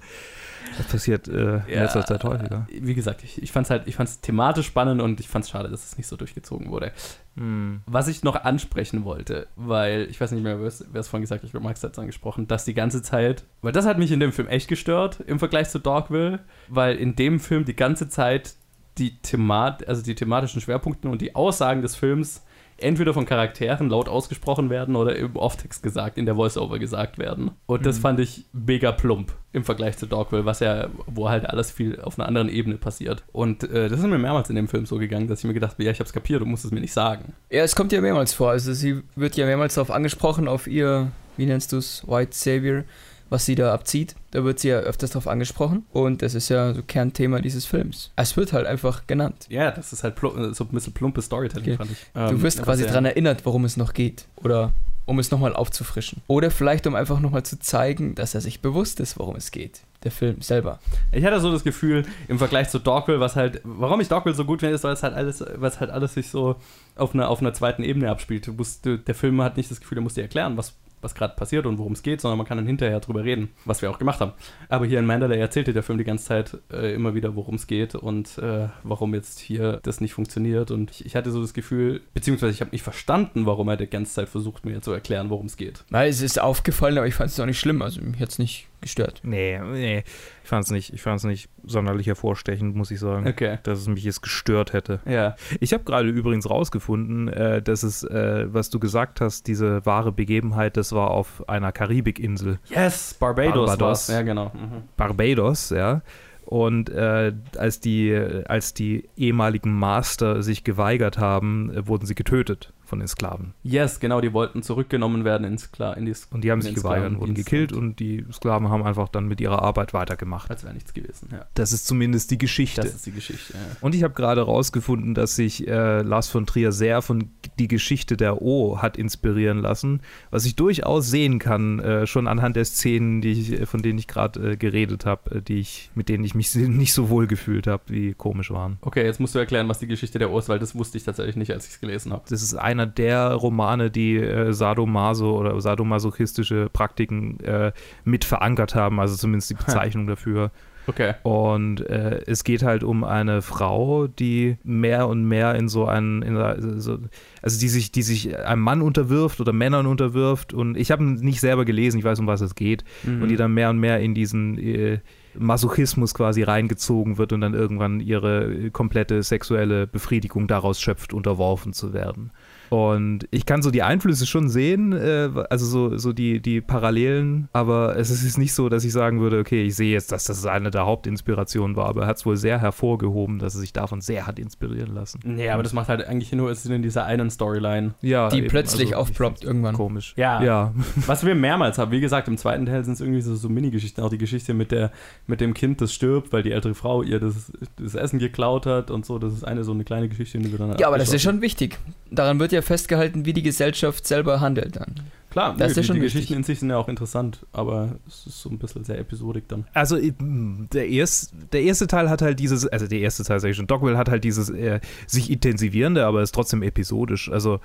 [0.79, 2.67] Das passiert äh, in Ja, letzter Zeit häufiger.
[2.71, 5.45] Wie gesagt, ich, ich fand es halt, ich fand es thematisch spannend und ich fand
[5.45, 6.93] es schade, dass es nicht so durchgezogen wurde.
[7.37, 7.81] Hm.
[7.87, 11.23] Was ich noch ansprechen wollte, weil ich weiß nicht mehr, wer es wer es vorhin
[11.23, 13.99] gesagt hat, ich glaube, Max hat es angesprochen, dass die ganze Zeit, weil das hat
[13.99, 17.77] mich in dem Film echt gestört im Vergleich zu Dogville, weil in dem Film die
[17.77, 18.55] ganze Zeit
[18.99, 22.45] die Themat, also die thematischen Schwerpunkte und die Aussagen des Films
[22.79, 27.51] entweder von Charakteren laut ausgesprochen werden oder im Off-Text gesagt, in der Voice-Over gesagt werden.
[27.67, 28.03] Und das Mhm.
[28.03, 32.19] fand ich mega plump im Vergleich zu Dogville, was ja, wo halt alles viel auf
[32.19, 33.25] einer anderen Ebene passiert.
[33.33, 35.73] Und äh, das ist mir mehrmals in dem Film so gegangen, dass ich mir gedacht
[35.73, 37.33] habe, ja, ich hab's kapiert, du musst es mir nicht sagen.
[37.51, 38.51] Ja, es kommt ja mehrmals vor.
[38.51, 42.85] Also sie wird ja mehrmals darauf angesprochen, auf ihr, wie nennst du es, White Savior,
[43.31, 44.15] was sie da abzieht.
[44.31, 45.85] Da wird sie ja öfters darauf angesprochen.
[45.93, 48.11] Und das ist ja so Kernthema dieses Films.
[48.17, 49.47] Es wird halt einfach genannt.
[49.49, 51.77] Ja, das ist halt plump, so ein bisschen plumpes Storytelling, Okay.
[51.77, 51.99] fand ich.
[52.15, 54.27] Du Ähm, wirst aber quasi daran erinnert, worum es noch geht.
[54.37, 54.73] Oder
[55.07, 56.21] um es nochmal aufzufrischen.
[56.27, 59.81] Oder vielleicht, um einfach nochmal zu zeigen, dass er sich bewusst ist, worum es geht.
[60.05, 60.79] Der Film selber.
[61.13, 64.45] Ich hatte so das Gefühl, im Vergleich zu Dogville, was halt, warum ich Dogville so
[64.45, 66.57] gut finde, ist, weil es halt alles, es halt alles sich so
[66.95, 68.47] auf einer, auf einer zweiten Ebene abspielt.
[68.47, 71.15] Du musst, du, der Film hat nicht das Gefühl, er muss dir erklären, was, was
[71.15, 73.91] gerade passiert und worum es geht, sondern man kann dann hinterher drüber reden, was wir
[73.91, 74.33] auch gemacht haben.
[74.69, 77.67] Aber hier in Mandalay erzählte der Film die ganze Zeit äh, immer wieder, worum es
[77.67, 80.71] geht und äh, warum jetzt hier das nicht funktioniert.
[80.71, 83.87] Und ich, ich hatte so das Gefühl, beziehungsweise ich habe nicht verstanden, warum er die
[83.87, 85.85] ganze Zeit versucht, mir zu erklären, worum es geht.
[85.91, 87.83] Weil es ist aufgefallen, aber ich fand es auch nicht schlimm.
[87.83, 89.21] Also es nicht gestört.
[89.25, 90.05] Nee, nee,
[90.43, 93.27] ich fand es nicht, ich fand's nicht sonderlich hervorstechend, muss ich sagen.
[93.27, 93.59] Okay.
[93.63, 95.01] Dass es mich jetzt gestört hätte.
[95.07, 95.37] Ja.
[95.61, 100.13] Ich habe gerade übrigens rausgefunden, äh, dass es, äh, was du gesagt hast, diese wahre
[100.13, 104.09] Begebenheit, das war auf einer Karibikinsel, Yes, Barbados, Barbados.
[104.09, 104.53] Ja, genau.
[104.55, 104.83] Mhm.
[104.97, 106.03] Barbados, ja.
[106.45, 108.15] Und äh, als, die,
[108.47, 113.55] als die ehemaligen Master sich geweigert haben, äh, wurden sie getötet von den Sklaven.
[113.63, 116.75] Yes, genau, die wollten zurückgenommen werden ins Skla in die Sk Und die haben sich
[116.75, 120.51] geweigert und wurden gekillt und die Sklaven haben einfach dann mit ihrer Arbeit weitergemacht.
[120.51, 121.47] Als wäre nichts gewesen, ja.
[121.55, 122.81] Das ist zumindest die Geschichte.
[122.81, 123.61] Das ist die Geschichte, ja.
[123.81, 128.17] Und ich habe gerade rausgefunden, dass sich äh, Lars von Trier sehr von die Geschichte
[128.17, 133.21] der O hat inspirieren lassen, was ich durchaus sehen kann, äh, schon anhand der Szenen,
[133.21, 136.25] die ich, äh, von denen ich gerade äh, geredet habe, äh, die ich, mit denen
[136.25, 138.79] ich mich nicht so wohl gefühlt habe, wie komisch waren.
[138.81, 141.05] Okay, jetzt musst du erklären, was die Geschichte der O ist, weil das wusste ich
[141.05, 142.23] tatsächlich nicht, als ich es gelesen habe.
[142.29, 147.73] Das ist einer der Romane, die äh, Sadomaso oder sadomasochistische Praktiken äh,
[148.05, 150.51] mit verankert haben, also zumindest die Bezeichnung dafür.
[150.89, 151.15] Okay.
[151.23, 156.23] Und äh, es geht halt um eine Frau, die mehr und mehr in so einen,
[156.23, 156.99] in so,
[157.43, 160.55] also die sich, die sich einem Mann unterwirft oder Männern unterwirft.
[160.55, 162.85] Und ich habe nicht selber gelesen, ich weiß, um was es geht.
[163.03, 163.23] Mhm.
[163.23, 165.01] Und die dann mehr und mehr in diesen äh,
[165.39, 171.75] Masochismus quasi reingezogen wird und dann irgendwann ihre äh, komplette sexuelle Befriedigung daraus schöpft, unterworfen
[171.75, 172.31] zu werden.
[172.71, 177.49] Und ich kann so die Einflüsse schon sehen, äh, also so, so die, die Parallelen,
[177.53, 180.45] aber es ist nicht so, dass ich sagen würde, okay, ich sehe jetzt, dass das
[180.47, 184.01] eine der Hauptinspirationen war, aber er hat es wohl sehr hervorgehoben, dass er sich davon
[184.01, 185.21] sehr hat inspirieren lassen.
[185.25, 187.95] Nee, aber das macht halt eigentlich nur Sinn in dieser einen Storyline.
[188.01, 189.75] Ja, Die eben, plötzlich also, aufploppt irgendwann.
[189.75, 190.15] Komisch.
[190.17, 190.43] Ja.
[190.43, 190.75] Ja.
[191.07, 194.01] Was wir mehrmals haben, wie gesagt, im zweiten Teil sind es irgendwie so, so Mini-Geschichten.
[194.01, 194.91] Auch die Geschichte mit, der,
[195.27, 198.91] mit dem Kind, das stirbt, weil die ältere Frau ihr das, das Essen geklaut hat
[198.91, 199.19] und so.
[199.19, 201.41] Das ist eine so eine kleine Geschichte, die wir dann Ja, aber das ist schon
[201.41, 201.79] wichtig.
[202.11, 204.95] Daran wird ja festgehalten, wie die Gesellschaft selber handelt dann.
[205.31, 206.03] Klar, das nö, ist die, schon die.
[206.03, 209.47] Geschichten in sich sind ja auch interessant, aber es ist so ein bisschen sehr episodik
[209.49, 209.67] dann.
[209.75, 213.57] Also der, erst, der erste Teil hat halt dieses, also der erste Teil sag ich
[213.57, 217.31] schon, Dogville hat halt dieses äh, sich intensivierende, aber ist trotzdem episodisch.
[217.31, 217.61] Also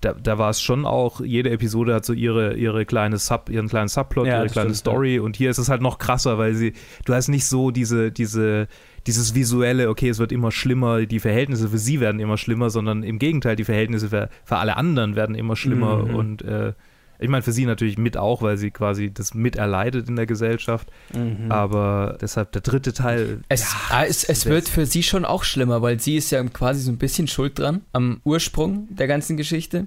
[0.00, 3.68] da, da war es schon auch, jede Episode hat so ihre, ihre kleine Sub, ihren
[3.68, 6.54] kleinen Subplot, Ja, ihre kleine stimmt, Story und hier ist es halt noch krasser, weil
[6.54, 6.74] sie,
[7.04, 8.68] du hast nicht so diese, diese,
[9.06, 13.02] dieses visuelle, okay, es wird immer schlimmer, die Verhältnisse für sie werden immer schlimmer, sondern
[13.02, 16.14] im Gegenteil, die Verhältnisse für, für alle anderen werden immer schlimmer Mhm.
[16.14, 16.72] und äh,
[17.20, 20.88] ich meine für sie natürlich mit auch, weil sie quasi das miterleidet in der Gesellschaft.
[21.14, 21.50] Mhm.
[21.50, 23.40] Aber deshalb der dritte Teil.
[23.48, 26.42] Es, ja, ah, es, es wird für sie schon auch schlimmer, weil sie ist ja
[26.44, 29.86] quasi so ein bisschen schuld dran am Ursprung der ganzen Geschichte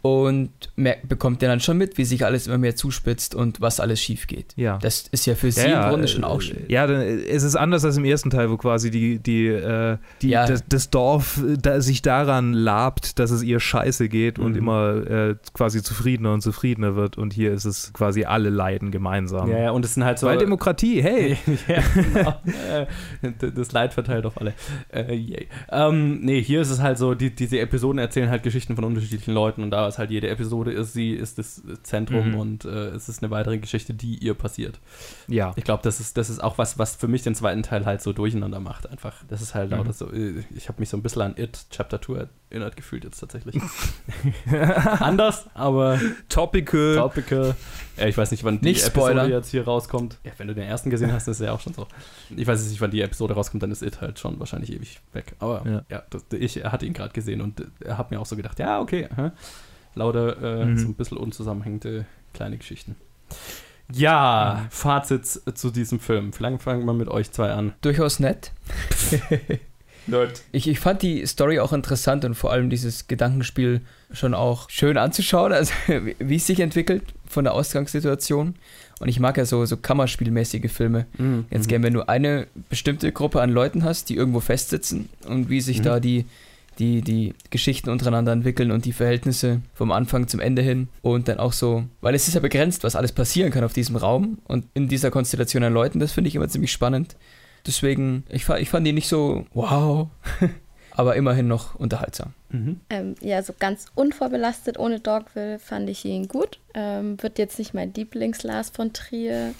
[0.00, 0.50] und
[1.08, 4.28] bekommt ja dann schon mit, wie sich alles immer mehr zuspitzt und was alles schief
[4.28, 4.52] geht.
[4.56, 4.78] Ja.
[4.78, 6.62] Das ist ja für sie ja, im Grunde äh, schon auch schlimm.
[6.68, 10.28] Ja, dann, es ist anders als im ersten Teil, wo quasi die, die, äh, die,
[10.30, 10.46] Ja.
[10.46, 14.58] das, das Dorf äh, da, sich daran labt, dass es ihr scheiße geht und Mhm.
[14.58, 17.18] immer äh, quasi zufriedener und zufriedener wird.
[17.18, 19.50] Und hier ist es quasi alle leiden gemeinsam.
[19.50, 20.28] ja, ja, und es sind halt so.
[20.28, 21.36] Weil Demokratie, hey.
[21.66, 22.34] ja, genau.
[22.70, 22.86] Äh,
[23.54, 24.54] das Leid verteilt auf alle.
[24.94, 25.48] Äh, yay.
[25.70, 29.34] Ähm, nee, hier ist es halt so, die, diese Episoden erzählen halt Geschichten von unterschiedlichen
[29.34, 32.34] Leuten und da ist halt jede Episode ist, sie ist das Zentrum Mhm.
[32.38, 34.78] und äh, es ist eine weitere Geschichte, die ihr passiert.
[35.26, 35.52] Ja.
[35.56, 38.02] Ich glaube, das ist, das ist auch was, was für mich den zweiten Teil halt
[38.02, 38.88] so durcheinander macht.
[38.88, 39.14] Einfach.
[39.28, 39.76] Das ist halt Mhm.
[39.78, 40.12] lauter so.
[40.12, 43.56] äh, Ich habe mich so ein bisschen an It Chapter 2 erinnert gefühlt jetzt tatsächlich.
[45.00, 46.96] Anders, aber Topical.
[46.96, 47.54] topical.
[47.96, 50.18] Ja, ich weiß nicht, wann die Nicht Episode jetzt hier rauskommt.
[50.24, 51.86] Ja, wenn du den ersten gesehen hast, ist es ja auch schon so.
[52.36, 55.00] Ich weiß jetzt nicht, wann die Episode rauskommt, dann ist It halt schon wahrscheinlich ewig
[55.12, 55.34] weg.
[55.40, 55.82] Aber Ja.
[55.90, 58.80] ja, das, ich hatte ihn gerade gesehen und er hat mir auch so gedacht, ja,
[58.80, 59.08] okay.
[59.14, 59.30] Hä?
[59.94, 60.78] Lauter äh, Mhm.
[60.78, 62.96] so ein bisschen unzusammenhängende kleine Geschichten.
[63.92, 64.70] Ja, Mhm.
[64.70, 66.32] Fazit zu diesem Film.
[66.32, 67.72] Vielleicht fangen wir mit euch zwei an.
[67.80, 68.52] Durchaus nett.
[70.52, 74.96] Ich, ich fand die Story auch interessant und vor allem dieses Gedankenspiel schon auch schön
[74.96, 75.72] anzuschauen, also
[76.18, 78.54] wie, es sich entwickelt von der Ausgangssituation.
[79.00, 81.06] Und ich mag ja so, so Kammerspielmäßige Filme.
[81.50, 81.68] Jetzt Mhm.
[81.68, 85.80] gern, wenn du eine bestimmte Gruppe an Leuten hast, die irgendwo festsitzen und wie sich
[85.80, 85.84] Mhm.
[85.84, 86.24] da die,
[86.78, 91.38] die, die Geschichten untereinander entwickeln und die Verhältnisse vom Anfang zum Ende hin und dann
[91.38, 94.66] auch so, weil es ist ja begrenzt, was alles passieren kann auf diesem Raum und
[94.74, 97.16] in dieser Konstellation an Leuten, das finde ich immer ziemlich spannend.
[97.66, 100.08] Deswegen, ich, ich fand die nicht so wow,
[100.92, 102.32] aber immerhin noch unterhaltsam.
[102.50, 102.80] Mhm.
[102.90, 106.60] Ähm, ja, so ganz unvorbelastet ohne Dogville fand ich ihn gut.
[106.74, 109.54] Ähm, wird jetzt nicht mein Lieblings-Lars von Trier,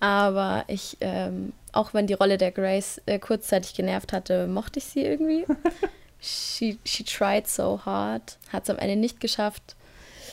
[0.00, 4.84] aber ich, ähm, auch wenn die Rolle der Grace äh, kurzzeitig genervt hatte, mochte ich
[4.84, 5.44] sie irgendwie.
[6.20, 9.76] she, she tried so hard, hat es am Ende nicht geschafft.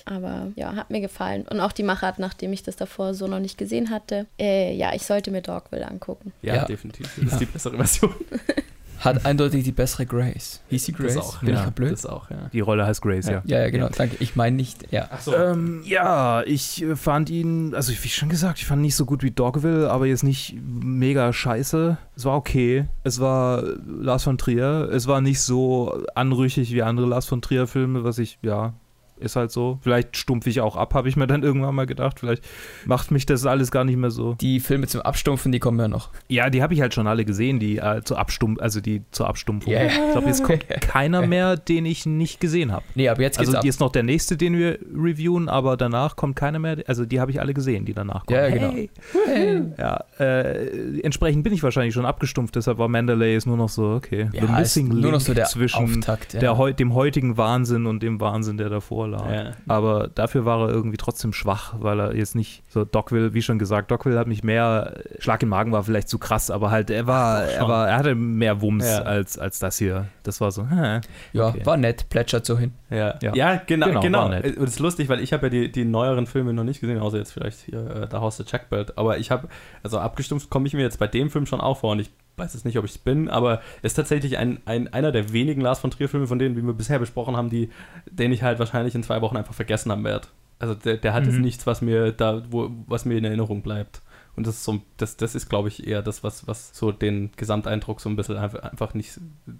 [0.07, 1.47] Aber ja, hat mir gefallen.
[1.47, 4.27] Und auch die Machart, nachdem ich das davor so noch nicht gesehen hatte.
[4.37, 6.31] Äh, ja, ich sollte mir Dogville angucken.
[6.43, 6.65] Ja, Ja.
[6.65, 7.11] definitiv.
[7.23, 8.13] Das ist die bessere Version.
[8.99, 10.61] Hat eindeutig die bessere Grace.
[10.69, 11.15] Hieß sie Grace?
[11.15, 11.39] Das auch.
[11.39, 11.55] Bin ja.
[11.55, 11.91] ich ja blöd?
[11.91, 12.49] Das auch, ja.
[12.53, 13.41] Die Rolle heißt Grace, ja.
[13.45, 14.15] Ja, ja, genau, danke.
[14.19, 15.09] Ich meine nicht, ja.
[15.11, 15.35] Ach so.
[15.35, 19.05] Ähm, ja, ich äh, fand ihn, also wie schon gesagt, ich fand ihn nicht so
[19.05, 21.97] gut wie Dogville, aber jetzt nicht mega scheiße.
[22.15, 22.85] Es war okay.
[23.03, 24.89] Es war äh, Lars von Trier.
[24.91, 28.73] Es war nicht so anrüchig wie andere Lars von Trier Filme, was ich, ja,
[29.17, 29.79] ist halt so.
[29.81, 32.19] Vielleicht stumpf ich auch ab, habe ich mir dann irgendwann mal gedacht.
[32.19, 32.43] Vielleicht
[32.85, 34.33] macht mich das alles gar nicht mehr so.
[34.35, 36.09] Die Filme zum Abstumpfen, die kommen ja noch.
[36.27, 39.27] Ja, die habe ich halt schon alle gesehen, die äh, zur Abstumpf, also die zur
[39.27, 39.71] Abstumpfung.
[39.71, 39.85] Ja.
[39.85, 42.83] Ich glaube, jetzt kommt keiner mehr, den ich nicht gesehen habe.
[42.95, 43.61] Nee, aber jetzt geht's Also ab.
[43.63, 46.77] die ist noch der nächste, den wir reviewen, aber danach kommt keiner mehr.
[46.87, 48.39] Also die habe ich alle gesehen, die danach kommen.
[48.39, 48.71] Ja, genau.
[48.71, 48.89] Hey.
[49.25, 49.61] Hey.
[49.77, 53.91] Ja, äh, entsprechend bin ich wahrscheinlich schon abgestumpft, deshalb war Mandalay ist nur noch so,
[53.91, 54.29] okay.
[54.33, 56.33] Ja, ist nur noch so der zwischen Auftakt.
[56.33, 56.39] Ja.
[56.39, 59.29] der dem heutigen Wahnsinn und dem Wahnsinn, der davor lag.
[59.31, 59.51] Ja.
[59.67, 63.59] Aber dafür war er irgendwie trotzdem schwach, weil er jetzt nicht so Dogville, wie schon
[63.59, 67.07] gesagt, Dogville hat mich mehr, Schlag im Magen war vielleicht zu krass, aber halt er
[67.07, 69.01] war, Ach, er war, er hatte mehr Wumms Ja.
[69.01, 70.07] als, als das hier.
[70.23, 71.01] Das war so, hä.
[71.33, 71.65] ja, okay.
[71.65, 72.73] war nett, plätschert so hin.
[72.89, 73.35] Ja, Ja.
[73.35, 73.61] ja.
[73.65, 73.87] genau.
[73.87, 74.19] Genau, genau.
[74.19, 74.57] war nett.
[74.57, 76.99] Und es ist lustig, weil ich habe ja die, die neueren Filme noch nicht gesehen,
[76.99, 78.97] außer jetzt vielleicht hier äh, The House of Jackbird.
[78.97, 79.47] Aber ich habe,
[79.83, 82.53] also abgestumpft komme ich mir jetzt bei dem Film schon auch vor und ich weiß
[82.53, 85.61] jetzt nicht, ob ich es bin, aber es ist tatsächlich ein, ein, einer der wenigen
[85.61, 87.69] Lars von Trier-Filme, von denen, wie wir bisher besprochen haben, die,
[88.09, 90.27] den ich halt wahrscheinlich in zwei Wochen einfach vergessen haben werde.
[90.59, 91.41] Also der, der hat jetzt Mhm.
[91.41, 94.01] nichts, was mir da, wo, was mir in Erinnerung bleibt.
[94.35, 97.31] Und das ist so, das, das ist, glaube ich, eher das, was, was so den
[97.37, 99.19] Gesamteindruck so ein bisschen einfach, einfach nicht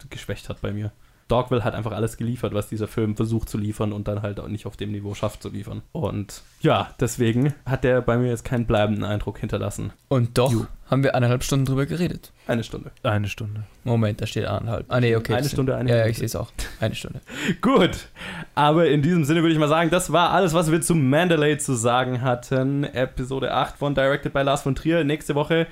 [0.09, 0.91] geschwächt hat bei mir.
[1.27, 4.47] Dogville hat einfach alles geliefert, was dieser Film versucht zu liefern und dann halt auch
[4.47, 5.81] nicht auf dem Niveau schafft zu liefern.
[5.91, 9.91] Und ja, deswegen hat der bei mir jetzt keinen bleibenden Eindruck hinterlassen.
[10.07, 10.67] Und doch Jo.
[10.91, 12.31] haben wir eineinhalb Stunden drüber geredet.
[12.45, 12.91] Eine Stunde.
[13.01, 13.63] Eine Stunde.
[13.83, 14.85] Moment, da steht eineinhalb.
[14.89, 15.33] Ah, nee, okay.
[15.33, 16.51] Eine Stunde, eine Ja, ja, ich sehe es auch.
[16.79, 17.21] Eine Stunde.
[17.61, 18.07] Gut,
[18.53, 21.57] aber in diesem Sinne würde ich mal sagen, das war alles, was wir zu Mandalay
[21.57, 22.83] zu sagen hatten.
[22.83, 25.03] Episode 8 von Directed by Lars von Trier.
[25.03, 25.65] Nächste Woche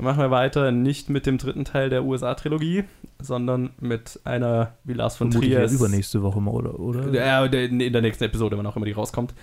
[0.00, 2.84] machen wir weiter nicht mit dem dritten Teil der USA-Trilogie,
[3.20, 6.78] sondern mit einer, wie Lars von Vermutlich Trier ja übernächste Woche mal, oder?
[6.78, 7.08] oder?
[7.12, 9.34] Ja, in der nächsten Episode, wann auch immer die rauskommt.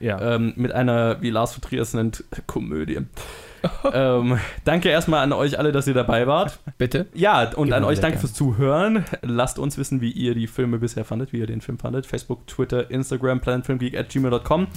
[0.00, 0.34] Ja.
[0.34, 3.00] Ähm, mit einer, wie Lars von Trier es nennt, Komödie.
[3.92, 6.58] ähm, danke erstmal an euch alle, dass ihr dabei wart.
[6.78, 7.06] Bitte?
[7.14, 9.04] Ja, und Immer an euch danke fürs Zuhören.
[9.22, 12.06] Lasst uns wissen, wie ihr die Filme bisher fandet, wie ihr den Film fandet.
[12.06, 14.68] Facebook, Twitter, Instagram, planetfilmgeek at gmail.com.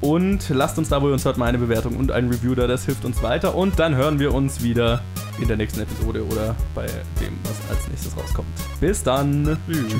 [0.00, 2.66] Und lasst uns da, wo ihr uns hört, mal eine Bewertung und ein Review da,
[2.66, 3.54] das hilft uns weiter.
[3.54, 5.02] Und dann hören wir uns wieder
[5.40, 6.86] in der nächsten Episode oder bei
[7.20, 8.48] dem, was als nächstes rauskommt.
[8.80, 9.58] Bis dann.
[9.66, 9.94] Tschüss.